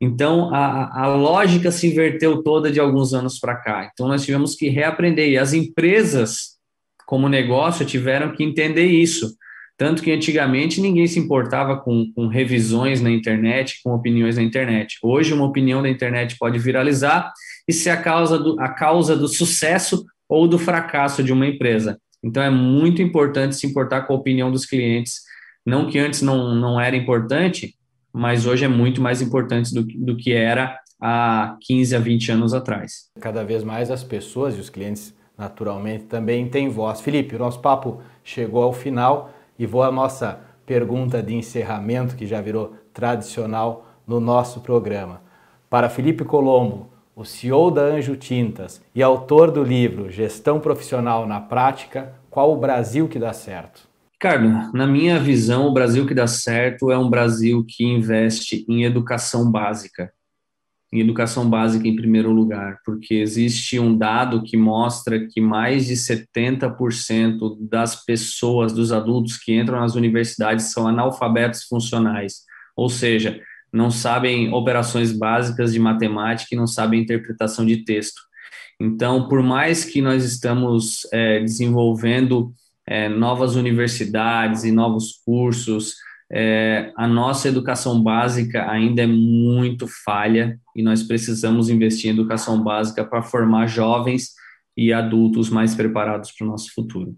Então, 0.00 0.52
a, 0.52 1.04
a 1.04 1.06
lógica 1.06 1.70
se 1.70 1.86
inverteu 1.86 2.42
toda 2.42 2.72
de 2.72 2.80
alguns 2.80 3.14
anos 3.14 3.38
para 3.38 3.54
cá. 3.54 3.88
Então, 3.92 4.08
nós 4.08 4.24
tivemos 4.24 4.56
que 4.56 4.68
reaprender. 4.68 5.28
E 5.28 5.38
as 5.38 5.52
empresas 5.52 6.53
como 7.14 7.28
negócio, 7.28 7.86
tiveram 7.86 8.32
que 8.32 8.42
entender 8.42 8.86
isso. 8.86 9.36
Tanto 9.78 10.02
que 10.02 10.10
antigamente 10.10 10.80
ninguém 10.80 11.06
se 11.06 11.20
importava 11.20 11.76
com, 11.76 12.10
com, 12.12 12.26
revisões 12.26 13.00
na 13.00 13.08
internet, 13.08 13.80
com 13.84 13.94
opiniões 13.94 14.36
na 14.36 14.42
internet. 14.42 14.98
Hoje, 15.00 15.32
uma 15.32 15.44
opinião 15.44 15.80
da 15.80 15.88
internet 15.88 16.36
pode 16.36 16.58
viralizar 16.58 17.32
e 17.68 17.72
ser 17.72 17.90
a 17.90 17.96
causa 17.96 18.36
do, 18.36 18.60
a 18.60 18.68
causa 18.68 19.16
do 19.16 19.28
sucesso 19.28 20.04
ou 20.28 20.48
do 20.48 20.58
fracasso 20.58 21.22
de 21.22 21.32
uma 21.32 21.46
empresa. 21.46 22.00
Então, 22.20 22.42
é 22.42 22.50
muito 22.50 23.00
importante 23.00 23.54
se 23.54 23.64
importar 23.64 24.02
com 24.02 24.12
a 24.12 24.16
opinião 24.16 24.50
dos 24.50 24.66
clientes. 24.66 25.20
Não 25.64 25.86
que 25.86 26.00
antes 26.00 26.20
não, 26.20 26.52
não 26.52 26.80
era 26.80 26.96
importante, 26.96 27.76
mas 28.12 28.44
hoje 28.44 28.64
é 28.64 28.68
muito 28.68 29.00
mais 29.00 29.22
importante 29.22 29.72
do, 29.72 29.84
do 29.84 30.16
que 30.16 30.32
era 30.32 30.76
há 31.00 31.56
15 31.60 31.94
a 31.94 32.00
20 32.00 32.32
anos 32.32 32.52
atrás. 32.52 33.08
Cada 33.20 33.44
vez 33.44 33.62
mais 33.62 33.88
as 33.88 34.02
pessoas 34.02 34.56
e 34.56 34.60
os 34.60 34.68
clientes 34.68 35.14
naturalmente 35.36 36.04
também 36.04 36.48
tem 36.48 36.68
voz. 36.68 37.00
Felipe, 37.00 37.36
o 37.36 37.38
nosso 37.38 37.60
papo 37.60 38.00
chegou 38.22 38.62
ao 38.62 38.72
final 38.72 39.30
e 39.58 39.66
vou 39.66 39.82
à 39.82 39.90
nossa 39.90 40.40
pergunta 40.66 41.22
de 41.22 41.34
encerramento, 41.34 42.16
que 42.16 42.26
já 42.26 42.40
virou 42.40 42.74
tradicional 42.92 43.86
no 44.06 44.20
nosso 44.20 44.60
programa. 44.60 45.20
Para 45.68 45.88
Felipe 45.88 46.24
Colombo, 46.24 46.88
o 47.16 47.24
CEO 47.24 47.70
da 47.70 47.82
Anjo 47.82 48.16
Tintas 48.16 48.82
e 48.94 49.02
autor 49.02 49.50
do 49.50 49.62
livro 49.62 50.10
Gestão 50.10 50.58
Profissional 50.58 51.26
na 51.26 51.40
Prática, 51.40 52.14
qual 52.30 52.52
o 52.52 52.56
Brasil 52.56 53.08
que 53.08 53.18
dá 53.18 53.32
certo? 53.32 53.88
Ricardo, 54.12 54.72
na 54.72 54.86
minha 54.86 55.18
visão, 55.18 55.68
o 55.68 55.72
Brasil 55.72 56.06
que 56.06 56.14
dá 56.14 56.26
certo 56.26 56.90
é 56.90 56.96
um 56.96 57.10
Brasil 57.10 57.64
que 57.68 57.84
investe 57.84 58.64
em 58.68 58.84
educação 58.84 59.50
básica 59.50 60.12
em 60.94 61.00
educação 61.00 61.50
básica 61.50 61.88
em 61.88 61.96
primeiro 61.96 62.30
lugar, 62.30 62.78
porque 62.84 63.14
existe 63.14 63.80
um 63.80 63.98
dado 63.98 64.44
que 64.44 64.56
mostra 64.56 65.26
que 65.26 65.40
mais 65.40 65.86
de 65.86 65.94
70% 65.94 67.58
das 67.68 68.04
pessoas, 68.04 68.72
dos 68.72 68.92
adultos 68.92 69.36
que 69.36 69.52
entram 69.52 69.80
nas 69.80 69.96
universidades 69.96 70.66
são 70.66 70.86
analfabetos 70.86 71.64
funcionais, 71.64 72.42
ou 72.76 72.88
seja, 72.88 73.40
não 73.72 73.90
sabem 73.90 74.54
operações 74.54 75.10
básicas 75.10 75.72
de 75.72 75.80
matemática 75.80 76.54
e 76.54 76.56
não 76.56 76.68
sabem 76.68 77.00
interpretação 77.00 77.66
de 77.66 77.78
texto. 77.78 78.20
Então, 78.80 79.28
por 79.28 79.42
mais 79.42 79.84
que 79.84 80.00
nós 80.00 80.24
estamos 80.24 81.08
é, 81.12 81.40
desenvolvendo 81.40 82.54
é, 82.86 83.08
novas 83.08 83.56
universidades 83.56 84.62
e 84.62 84.70
novos 84.70 85.20
cursos, 85.24 85.96
é, 86.36 86.90
a 86.96 87.06
nossa 87.06 87.46
educação 87.46 88.02
básica 88.02 88.68
ainda 88.68 89.02
é 89.02 89.06
muito 89.06 89.86
falha 89.86 90.58
e 90.74 90.82
nós 90.82 91.00
precisamos 91.00 91.70
investir 91.70 92.10
em 92.10 92.12
educação 92.12 92.60
básica 92.60 93.04
para 93.04 93.22
formar 93.22 93.68
jovens 93.68 94.30
e 94.76 94.92
adultos 94.92 95.48
mais 95.48 95.76
preparados 95.76 96.32
para 96.32 96.44
o 96.44 96.50
nosso 96.50 96.74
futuro. 96.74 97.14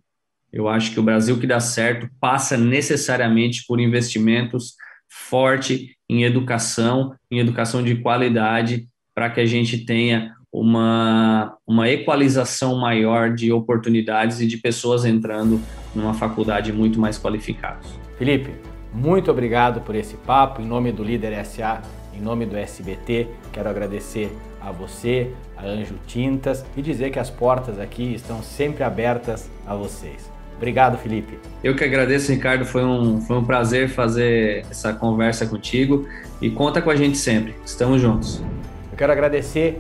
Eu 0.53 0.69
acho 0.69 0.93
que 0.93 1.01
o 1.01 1.03
Brasil 1.03 1.41
que 1.41 1.47
dá 1.47 1.59
certo 1.59 2.11
passa 2.21 2.59
necessariamente 2.59 3.65
por 3.67 3.81
investimentos 3.81 4.75
forte 5.09 5.97
em 6.11 6.25
educação, 6.25 7.15
em 7.31 7.39
educação 7.39 7.83
de 7.83 7.97
qualidade, 7.97 8.87
para 9.15 9.31
que 9.31 9.41
a 9.41 9.47
gente 9.47 9.87
tenha 9.87 10.35
uma, 10.53 11.57
uma 11.67 11.89
equalização 11.89 12.79
maior 12.79 13.33
de 13.33 13.51
oportunidades 13.51 14.41
e 14.41 14.47
de 14.47 14.59
pessoas 14.59 15.07
entrando 15.07 15.59
numa 15.95 16.13
faculdade 16.13 16.71
muito 16.71 17.01
mais 17.01 17.19
qualificadas. 17.19 17.87
Felipe, 18.19 18.51
muito 18.97 19.31
obrigado 19.31 19.83
por 19.83 19.95
esse 19.95 20.17
papo. 20.17 20.63
Em 20.63 20.65
nome 20.65 20.91
do 20.91 21.05
Líder 21.05 21.45
SA, 21.45 21.83
em 22.15 22.21
nome 22.21 22.47
do 22.47 22.57
SBT, 22.57 23.29
quero 23.53 23.69
agradecer 23.69 24.35
a 24.59 24.73
você, 24.73 25.33
a 25.55 25.67
Anjo 25.67 25.97
Tintas 26.07 26.65
e 26.75 26.81
dizer 26.81 27.11
que 27.11 27.19
as 27.19 27.29
portas 27.29 27.79
aqui 27.79 28.15
estão 28.15 28.43
sempre 28.43 28.83
abertas 28.83 29.51
a 29.67 29.75
vocês. 29.75 30.31
Obrigado, 30.57 30.97
Felipe. 30.97 31.39
Eu 31.63 31.77
que 31.77 31.85
agradeço, 31.85 32.33
Ricardo. 32.33 32.65
Foi 32.65 32.83
um, 32.83 33.21
foi 33.21 33.37
um 33.37 33.45
prazer 33.45 33.91
fazer 33.91 34.65
essa 34.71 34.95
conversa 34.95 35.47
contigo 35.47 36.09
e 36.41 36.49
conta 36.49 36.81
com 36.81 36.89
a 36.89 36.97
gente 36.97 37.19
sempre. 37.19 37.55
Estamos 37.67 38.01
juntos. 38.01 38.43
Eu 38.91 38.97
quero 38.97 39.13
agradecer 39.13 39.79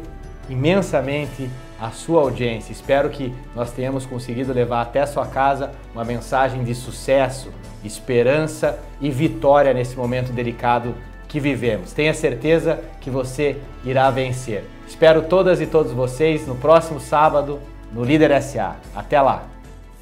imensamente 0.50 1.48
a 1.80 1.90
sua 1.90 2.22
audiência. 2.22 2.72
Espero 2.72 3.10
que 3.10 3.32
nós 3.54 3.70
tenhamos 3.72 4.06
conseguido 4.06 4.52
levar 4.52 4.82
até 4.82 5.04
sua 5.06 5.26
casa 5.26 5.72
uma 5.94 6.04
mensagem 6.04 6.64
de 6.64 6.74
sucesso, 6.74 7.52
esperança 7.84 8.78
e 9.00 9.10
vitória 9.10 9.72
nesse 9.74 9.96
momento 9.96 10.32
delicado 10.32 10.94
que 11.28 11.40
vivemos. 11.40 11.92
Tenha 11.92 12.14
certeza 12.14 12.80
que 13.00 13.10
você 13.10 13.56
irá 13.84 14.10
vencer. 14.10 14.64
Espero 14.86 15.22
todas 15.22 15.60
e 15.60 15.66
todos 15.66 15.92
vocês 15.92 16.46
no 16.46 16.54
próximo 16.54 17.00
sábado 17.00 17.60
no 17.92 18.04
Líder 18.04 18.40
SA. 18.42 18.76
Até 18.94 19.20
lá! 19.20 19.46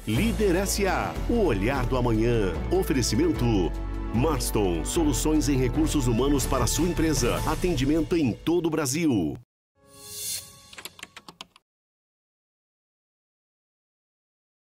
Líder 0.07 0.67
SA, 0.67 1.13
o 1.27 1.45
olhar 1.45 1.85
do 1.87 1.97
amanhã. 1.97 2.53
Oferecimento. 2.71 3.71
Marston, 4.13 4.85
soluções 4.85 5.49
em 5.49 5.57
recursos 5.57 6.07
humanos 6.07 6.45
para 6.45 6.67
sua 6.67 6.87
empresa. 6.87 7.37
Atendimento 7.47 8.15
em 8.15 8.31
todo 8.31 8.67
o 8.67 8.69
Brasil. 8.69 9.35